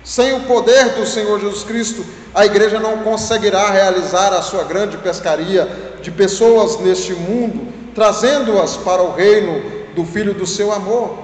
sem 0.03 0.35
o 0.35 0.41
poder 0.41 0.91
do 0.91 1.07
Senhor 1.07 1.41
Jesus 1.41 1.65
Cristo, 1.65 2.05
a 2.35 2.45
igreja 2.45 2.79
não 2.79 2.99
conseguirá 2.99 3.71
realizar 3.71 4.33
a 4.33 4.43
sua 4.43 4.65
grande 4.65 4.97
pescaria 4.99 5.97
de 6.03 6.11
pessoas 6.11 6.79
neste 6.81 7.13
mundo, 7.15 7.73
trazendo-as 7.95 8.77
para 8.77 9.03
o 9.03 9.15
reino 9.15 9.63
do 9.95 10.05
Filho 10.05 10.35
do 10.35 10.47
seu 10.47 10.73
amor. 10.73 11.19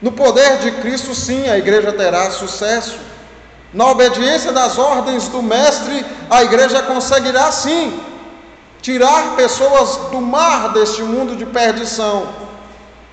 No 0.00 0.12
poder 0.12 0.58
de 0.58 0.70
Cristo, 0.72 1.14
sim, 1.14 1.48
a 1.48 1.58
igreja 1.58 1.92
terá 1.92 2.30
sucesso. 2.30 2.98
Na 3.72 3.90
obediência 3.90 4.52
das 4.52 4.78
ordens 4.78 5.28
do 5.28 5.42
Mestre, 5.42 6.04
a 6.30 6.42
igreja 6.42 6.82
conseguirá 6.82 7.52
sim 7.52 8.00
tirar 8.80 9.36
pessoas 9.36 9.96
do 10.10 10.20
mar 10.20 10.72
deste 10.72 11.02
mundo 11.02 11.36
de 11.36 11.44
perdição 11.44 12.50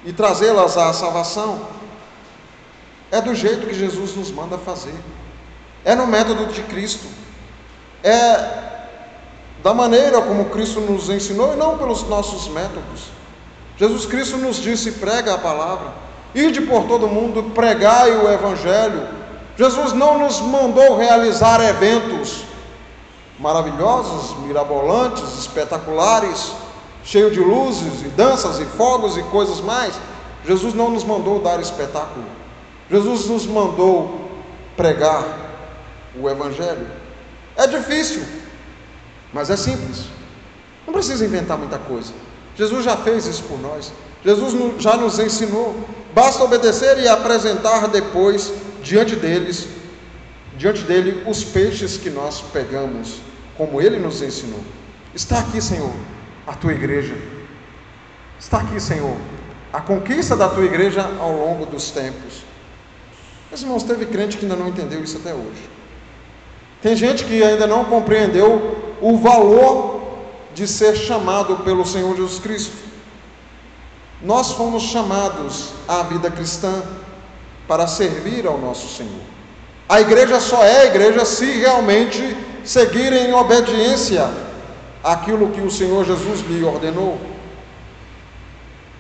e 0.08 0.12
trazê-las 0.12 0.76
à 0.76 0.92
salvação. 0.92 1.60
É 3.12 3.22
do 3.22 3.36
jeito 3.36 3.68
que 3.68 3.76
Jesus 3.76 4.16
nos 4.16 4.32
manda 4.32 4.58
fazer, 4.58 4.96
é 5.86 5.94
no 5.94 6.08
método 6.08 6.48
de 6.48 6.64
Cristo, 6.64 7.06
é 8.04 8.66
da 9.62 9.74
maneira 9.74 10.20
como 10.22 10.46
Cristo 10.46 10.82
nos 10.82 11.10
ensinou 11.10 11.54
e 11.54 11.56
não 11.56 11.78
pelos 11.78 12.02
nossos 12.08 12.48
métodos. 12.48 13.12
Jesus 13.78 14.08
Cristo 14.08 14.38
nos 14.38 14.58
disse: 14.58 14.94
prega 14.94 15.36
a 15.36 15.38
palavra, 15.38 15.94
ide 16.34 16.62
por 16.62 16.88
todo 16.88 17.08
mundo, 17.08 17.52
pregai 17.54 18.12
o 18.18 18.32
Evangelho 18.32 19.18
Jesus 19.58 19.92
não 19.94 20.20
nos 20.20 20.40
mandou 20.40 20.96
realizar 20.98 21.60
eventos 21.60 22.44
maravilhosos, 23.40 24.38
mirabolantes, 24.42 25.40
espetaculares, 25.40 26.52
cheios 27.08 27.32
de 27.32 27.40
luzes 27.40 28.02
e 28.02 28.10
danças 28.10 28.60
e 28.60 28.66
fogos 28.66 29.18
e 29.18 29.24
coisas 29.24 29.62
mais. 29.62 29.96
Jesus 30.46 30.74
não 30.74 30.92
nos 30.92 31.06
mandou 31.06 31.42
dar 31.42 31.60
espetáculo. 31.60 32.26
Jesus 32.92 33.26
nos 33.28 33.46
mandou 33.46 34.30
pregar 34.76 35.24
o 36.20 36.30
Evangelho. 36.30 36.86
É 37.56 37.66
difícil, 37.66 38.24
mas 39.34 39.50
é 39.50 39.56
simples. 39.56 40.06
Não 40.86 40.94
precisa 40.94 41.26
inventar 41.26 41.58
muita 41.58 41.80
coisa. 41.80 42.14
Jesus 42.56 42.84
já 42.84 42.98
fez 42.98 43.26
isso 43.26 43.44
por 43.44 43.60
nós. 43.60 43.94
Jesus 44.24 44.54
já 44.82 44.98
nos 44.98 45.18
ensinou. 45.18 45.76
Basta 46.14 46.44
obedecer 46.44 46.98
e 47.00 47.08
apresentar 47.08 47.88
depois 47.88 48.52
diante 48.84 49.16
deles, 49.16 49.68
diante 50.58 50.82
dele, 50.82 51.24
os 51.26 51.44
peixes 51.44 51.98
que 51.98 52.10
nós 52.10 52.42
pegamos, 52.42 53.22
como 53.56 53.82
ele 53.82 53.98
nos 53.98 54.22
ensinou. 54.22 54.62
Está 55.14 55.40
aqui, 55.40 55.62
Senhor, 55.62 55.94
a 56.48 56.54
tua 56.54 56.72
igreja. 56.72 57.14
Está 58.40 58.60
aqui, 58.60 58.80
Senhor, 58.80 59.18
a 59.74 59.82
conquista 59.82 60.36
da 60.36 60.48
tua 60.48 60.64
igreja 60.64 61.06
ao 61.20 61.34
longo 61.34 61.66
dos 61.66 61.92
tempos. 61.92 62.44
Meus 63.50 63.62
irmãos, 63.62 63.84
teve 63.84 64.06
crente 64.06 64.38
que 64.38 64.46
ainda 64.46 64.56
não 64.56 64.70
entendeu 64.70 65.04
isso 65.04 65.18
até 65.18 65.34
hoje. 65.34 65.70
Tem 66.82 66.96
gente 66.96 67.26
que 67.26 67.44
ainda 67.44 67.68
não 67.68 67.86
compreendeu 67.86 68.96
o 69.02 69.18
valor 69.18 70.18
de 70.54 70.68
ser 70.68 70.96
chamado 70.96 71.58
pelo 71.58 71.86
Senhor 71.86 72.16
Jesus 72.16 72.40
Cristo. 72.40 72.76
Nós 74.22 74.52
fomos 74.54 74.84
chamados 74.84 75.74
à 75.88 76.04
vida 76.04 76.32
cristã 76.32 76.82
para 77.68 77.88
servir 77.88 78.48
ao 78.48 78.58
nosso 78.58 78.96
Senhor. 78.96 79.22
A 79.90 80.02
igreja 80.02 80.40
só 80.40 80.64
é 80.64 80.88
igreja 80.88 81.26
se 81.26 81.46
realmente 81.46 82.36
seguir 82.64 83.14
em 83.14 83.34
obediência 83.34 84.47
àquilo 85.08 85.52
que 85.52 85.62
o 85.62 85.72
Senhor 85.72 86.04
Jesus 86.04 86.42
lhe 86.42 86.64
ordenou. 86.64 87.18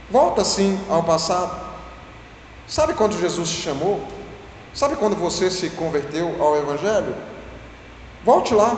Volta 0.10 0.44
sim 0.46 0.80
ao 0.90 1.04
passado. 1.04 1.52
Sabe 2.66 2.94
quando 2.94 3.20
Jesus 3.20 3.50
te 3.50 3.62
chamou? 3.62 4.02
Sabe 4.74 4.96
quando 4.96 5.16
você 5.16 5.52
se 5.52 5.70
converteu 5.72 6.36
ao 6.40 6.56
Evangelho? 6.56 7.14
Volte 8.24 8.54
lá. 8.54 8.76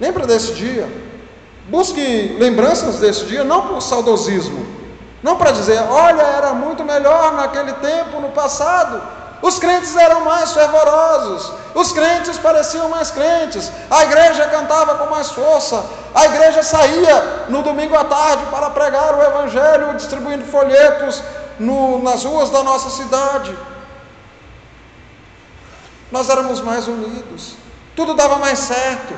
Lembra 0.00 0.26
desse 0.26 0.54
dia. 0.54 0.88
Busque 1.68 2.36
lembranças 2.38 2.98
desse 2.98 3.26
dia, 3.26 3.44
não 3.44 3.68
por 3.68 3.80
saudosismo, 3.80 4.66
não 5.22 5.36
para 5.36 5.52
dizer, 5.52 5.80
olha, 5.82 6.22
era 6.22 6.52
muito 6.54 6.82
melhor 6.82 7.34
naquele 7.34 7.72
tempo, 7.74 8.20
no 8.20 8.30
passado. 8.30 9.00
Os 9.42 9.58
crentes 9.58 9.96
eram 9.96 10.24
mais 10.24 10.52
fervorosos, 10.52 11.52
os 11.74 11.90
crentes 11.90 12.38
pareciam 12.38 12.88
mais 12.88 13.10
crentes, 13.10 13.72
a 13.90 14.04
igreja 14.04 14.46
cantava 14.46 14.94
com 14.94 15.10
mais 15.10 15.32
força, 15.32 15.84
a 16.14 16.26
igreja 16.26 16.62
saía 16.62 17.46
no 17.48 17.60
domingo 17.60 17.96
à 17.96 18.04
tarde 18.04 18.46
para 18.52 18.70
pregar 18.70 19.18
o 19.18 19.22
Evangelho, 19.22 19.96
distribuindo 19.96 20.44
folhetos 20.44 21.20
no, 21.58 22.00
nas 22.00 22.24
ruas 22.24 22.50
da 22.50 22.62
nossa 22.62 22.88
cidade. 22.90 23.56
Nós 26.12 26.30
éramos 26.30 26.60
mais 26.60 26.86
unidos, 26.86 27.56
tudo 27.96 28.14
dava 28.14 28.36
mais 28.36 28.60
certo, 28.60 29.12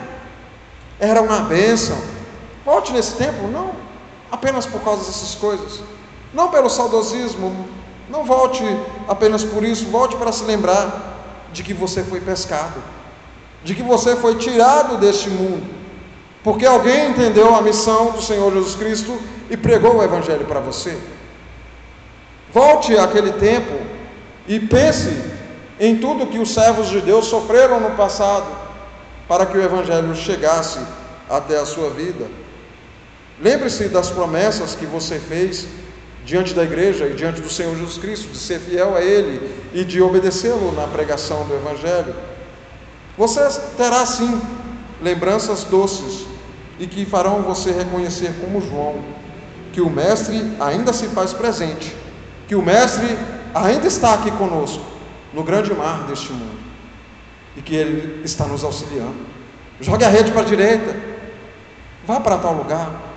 era 0.99 1.21
uma 1.21 1.41
bênção. 1.41 1.99
Volte 2.65 2.93
nesse 2.93 3.15
tempo, 3.17 3.47
não 3.49 3.73
apenas 4.33 4.65
por 4.65 4.81
causa 4.81 5.05
dessas 5.05 5.35
coisas, 5.35 5.81
não 6.33 6.49
pelo 6.49 6.71
saudosismo, 6.71 7.69
não 8.09 8.25
volte 8.25 8.63
apenas 9.09 9.45
por 9.45 9.65
isso, 9.65 9.87
volte 9.87 10.17
para 10.17 10.33
se 10.33 10.45
lembrar 10.45 11.15
de 11.53 11.63
que 11.63 11.73
você 11.73 12.03
foi 12.03 12.21
pescado, 12.21 12.83
de 13.63 13.75
que 13.75 13.83
você 13.83 14.17
foi 14.17 14.37
tirado 14.37 14.99
deste 14.99 15.31
mundo, 15.31 15.67
porque 16.43 16.67
alguém 16.67 17.11
entendeu 17.11 17.55
a 17.55 17.63
missão 17.63 18.11
do 18.11 18.21
Senhor 18.21 18.53
Jesus 18.53 18.75
Cristo 18.75 19.19
e 19.49 19.57
pregou 19.57 19.97
o 19.97 20.03
Evangelho 20.03 20.45
para 20.45 20.61
você. 20.61 20.99
Volte 22.53 22.97
àquele 22.97 23.33
tempo 23.33 23.75
e 24.47 24.61
pense 24.61 25.11
em 25.81 25.97
tudo 25.97 26.27
que 26.27 26.39
os 26.39 26.53
servos 26.53 26.89
de 26.89 27.01
Deus 27.01 27.27
sofreram 27.27 27.81
no 27.81 27.93
passado 27.93 28.47
para 29.27 29.47
que 29.47 29.57
o 29.57 29.63
Evangelho 29.63 30.15
chegasse 30.15 30.79
até 31.29 31.59
a 31.59 31.65
sua 31.65 31.91
vida. 31.91 32.27
Lembre-se 33.41 33.89
das 33.89 34.11
promessas 34.11 34.75
que 34.75 34.87
você 34.87 35.19
fez 35.19 35.67
diante 36.25 36.55
da 36.55 36.63
igreja 36.63 37.07
e 37.07 37.15
diante 37.15 37.41
do 37.41 37.51
Senhor 37.51 37.77
Jesus 37.77 37.99
Cristo, 37.99 38.29
de 38.33 38.39
ser 38.39 38.59
fiel 38.59 38.97
a 38.97 39.03
Ele 39.03 39.55
e 39.73 39.85
de 39.85 40.01
obedecê-lo 40.01 40.73
na 40.73 40.87
pregação 40.87 41.45
do 41.45 41.55
Evangelho. 41.55 42.15
Você 43.17 43.41
terá 43.77 44.05
sim 44.07 44.41
lembranças 45.03 45.65
doces 45.65 46.27
e 46.79 46.87
que 46.87 47.05
farão 47.05 47.43
você 47.43 47.71
reconhecer 47.71 48.33
como 48.41 48.61
João 48.61 49.03
que 49.73 49.81
o 49.81 49.91
Mestre 49.91 50.53
ainda 50.61 50.93
se 50.93 51.09
faz 51.09 51.33
presente, 51.33 51.95
que 52.47 52.55
o 52.55 52.63
Mestre 52.63 53.19
ainda 53.55 53.87
está 53.87 54.15
aqui 54.15 54.31
conosco 54.31 54.85
no 55.33 55.43
grande 55.43 55.75
mar 55.75 56.05
deste 56.07 56.33
mundo 56.33 56.59
e 57.57 57.63
que 57.63 57.75
Ele 57.75 58.23
está 58.25 58.47
nos 58.47 58.63
auxiliando. 58.65 59.35
Jogue 59.81 60.05
a 60.05 60.09
rede 60.09 60.31
para 60.31 60.43
a 60.43 60.45
direita, 60.45 60.97
vá 62.07 62.21
para 62.21 62.39
tal 62.39 62.55
lugar, 62.55 63.15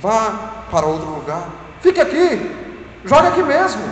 Vá 0.00 0.64
para 0.70 0.86
outro 0.86 1.08
lugar. 1.10 1.48
Fique 1.80 2.00
aqui. 2.00 2.50
Jogue 3.04 3.28
aqui 3.28 3.42
mesmo. 3.42 3.82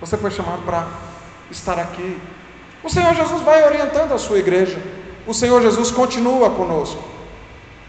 Você 0.00 0.16
foi 0.16 0.30
chamado 0.30 0.62
para 0.62 0.86
estar 1.50 1.78
aqui. 1.78 2.20
O 2.82 2.90
Senhor 2.90 3.14
Jesus 3.14 3.42
vai 3.42 3.64
orientando 3.64 4.12
a 4.12 4.18
sua 4.18 4.38
igreja. 4.38 4.78
O 5.26 5.32
Senhor 5.32 5.62
Jesus 5.62 5.90
continua 5.90 6.50
conosco, 6.50 7.00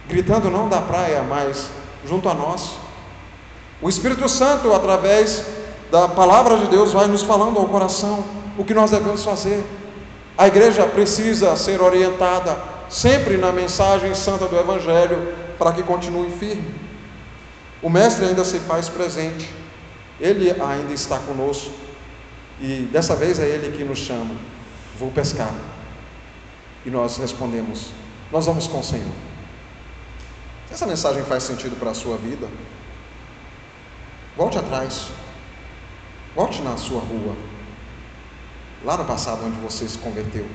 gritando 0.07 0.51
não 0.51 0.69
da 0.69 0.79
praia, 0.81 1.23
mas 1.23 1.69
junto 2.05 2.29
a 2.29 2.33
nós. 2.33 2.77
O 3.81 3.89
Espírito 3.89 4.29
Santo, 4.29 4.71
através 4.71 5.43
da 5.91 6.07
palavra 6.07 6.57
de 6.57 6.67
Deus 6.67 6.93
vai 6.93 7.07
nos 7.07 7.23
falando 7.23 7.57
ao 7.57 7.65
coração 7.65 8.23
o 8.57 8.63
que 8.63 8.73
nós 8.73 8.91
devemos 8.91 9.23
fazer. 9.23 9.63
A 10.37 10.47
igreja 10.47 10.85
precisa 10.85 11.55
ser 11.55 11.81
orientada 11.81 12.57
sempre 12.89 13.37
na 13.37 13.51
mensagem 13.51 14.13
santa 14.13 14.47
do 14.47 14.57
Evangelho 14.57 15.33
para 15.57 15.71
que 15.71 15.81
continue 15.81 16.29
firme. 16.31 16.82
O 17.83 17.89
Mestre 17.89 18.25
ainda 18.25 18.45
se 18.45 18.59
faz 18.59 18.87
presente, 18.87 19.53
ele 20.17 20.49
ainda 20.51 20.93
está 20.93 21.19
conosco. 21.19 21.69
E 22.61 22.87
dessa 22.93 23.13
vez 23.13 23.39
é 23.39 23.45
ele 23.45 23.77
que 23.77 23.83
nos 23.83 23.99
chama: 23.99 24.33
vou 24.97 25.11
pescar. 25.11 25.53
E 26.85 26.89
nós 26.89 27.17
respondemos: 27.17 27.89
nós 28.31 28.45
vamos 28.45 28.67
com 28.67 28.79
o 28.79 28.83
Senhor. 28.83 29.11
Se 30.67 30.75
essa 30.75 30.87
mensagem 30.87 31.23
faz 31.23 31.43
sentido 31.43 31.77
para 31.77 31.91
a 31.91 31.93
sua 31.93 32.15
vida, 32.15 32.47
volte 34.37 34.57
atrás, 34.57 35.09
volte 36.33 36.61
na 36.61 36.77
sua 36.77 37.01
rua, 37.01 37.35
lá 38.85 38.95
no 38.95 39.03
passado 39.03 39.45
onde 39.45 39.59
você 39.59 39.89
se 39.89 39.97
converteu, 39.97 40.47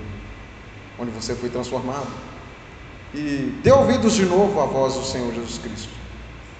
onde 0.99 1.11
você 1.11 1.35
foi 1.35 1.51
transformado, 1.51 2.09
e 3.13 3.61
dê 3.63 3.71
ouvidos 3.71 4.15
de 4.15 4.25
novo 4.25 4.59
à 4.63 4.65
voz 4.65 4.95
do 4.95 5.05
Senhor 5.05 5.33
Jesus 5.35 5.59
Cristo. 5.59 5.98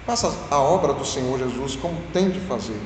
Faça 0.05 0.33
a 0.49 0.59
obra 0.59 0.93
do 0.93 1.05
Senhor 1.05 1.37
Jesus 1.37 1.75
como 1.75 2.01
tem 2.13 2.29
de 2.29 2.39
fazer. 2.41 2.79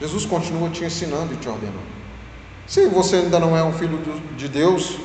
Jesus 0.00 0.24
continua 0.26 0.68
te 0.70 0.84
ensinando 0.84 1.34
e 1.34 1.36
te 1.36 1.48
ordenando. 1.48 1.94
Se 2.66 2.86
você 2.86 3.16
ainda 3.16 3.38
não 3.38 3.56
é 3.56 3.62
um 3.62 3.72
filho 3.72 4.00
de 4.36 4.48
Deus, 4.48 4.98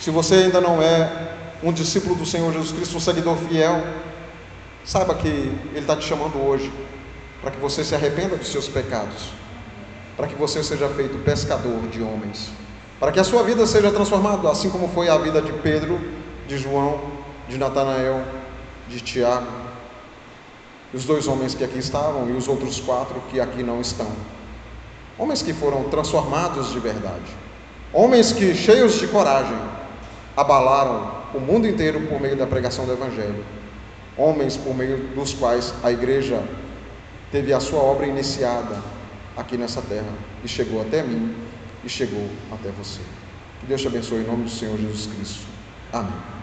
se 0.00 0.10
você 0.10 0.34
ainda 0.36 0.60
não 0.60 0.80
é 0.82 1.34
um 1.62 1.72
discípulo 1.72 2.14
do 2.14 2.26
Senhor 2.26 2.52
Jesus 2.52 2.72
Cristo, 2.72 2.96
um 2.96 3.00
seguidor 3.00 3.36
fiel, 3.36 3.82
saiba 4.84 5.14
que 5.14 5.28
Ele 5.28 5.78
está 5.78 5.96
te 5.96 6.04
chamando 6.04 6.38
hoje 6.38 6.70
para 7.40 7.50
que 7.50 7.58
você 7.58 7.82
se 7.82 7.94
arrependa 7.94 8.36
dos 8.36 8.48
seus 8.48 8.68
pecados, 8.68 9.30
para 10.16 10.26
que 10.26 10.34
você 10.34 10.62
seja 10.62 10.88
feito 10.88 11.18
pescador 11.24 11.80
de 11.90 12.02
homens, 12.02 12.50
para 13.00 13.12
que 13.12 13.20
a 13.20 13.24
sua 13.24 13.42
vida 13.42 13.66
seja 13.66 13.90
transformada, 13.90 14.50
assim 14.50 14.70
como 14.70 14.88
foi 14.88 15.08
a 15.08 15.18
vida 15.18 15.42
de 15.42 15.52
Pedro, 15.52 16.00
de 16.46 16.56
João, 16.58 17.00
de 17.48 17.58
Natanael, 17.58 18.22
de 18.88 19.00
Tiago, 19.00 19.46
os 20.94 21.04
dois 21.04 21.26
homens 21.26 21.54
que 21.54 21.64
aqui 21.64 21.78
estavam 21.78 22.30
e 22.30 22.32
os 22.32 22.46
outros 22.46 22.80
quatro 22.80 23.20
que 23.30 23.40
aqui 23.40 23.62
não 23.62 23.80
estão. 23.80 24.10
Homens 25.18 25.42
que 25.42 25.52
foram 25.52 25.84
transformados 25.84 26.72
de 26.72 26.78
verdade, 26.78 27.30
homens 27.92 28.32
que, 28.32 28.54
cheios 28.54 28.94
de 28.94 29.08
coragem, 29.08 29.58
abalaram 30.36 31.24
o 31.34 31.40
mundo 31.40 31.66
inteiro 31.66 32.00
por 32.02 32.20
meio 32.20 32.36
da 32.36 32.46
pregação 32.46 32.86
do 32.86 32.92
Evangelho, 32.92 33.44
homens 34.16 34.56
por 34.56 34.74
meio 34.74 34.98
dos 35.14 35.34
quais 35.34 35.74
a 35.82 35.90
igreja 35.90 36.42
teve 37.30 37.52
a 37.52 37.60
sua 37.60 37.80
obra 37.80 38.06
iniciada 38.06 38.80
aqui 39.36 39.56
nessa 39.56 39.82
terra 39.82 40.12
e 40.44 40.48
chegou 40.48 40.80
até 40.80 41.02
mim 41.02 41.34
e 41.82 41.88
chegou 41.88 42.28
até 42.52 42.70
você. 42.70 43.00
Que 43.60 43.66
Deus 43.66 43.80
te 43.80 43.88
abençoe 43.88 44.18
em 44.18 44.26
nome 44.26 44.44
do 44.44 44.50
Senhor 44.50 44.78
Jesus 44.78 45.06
Cristo. 45.06 45.46
Amém. 45.92 46.34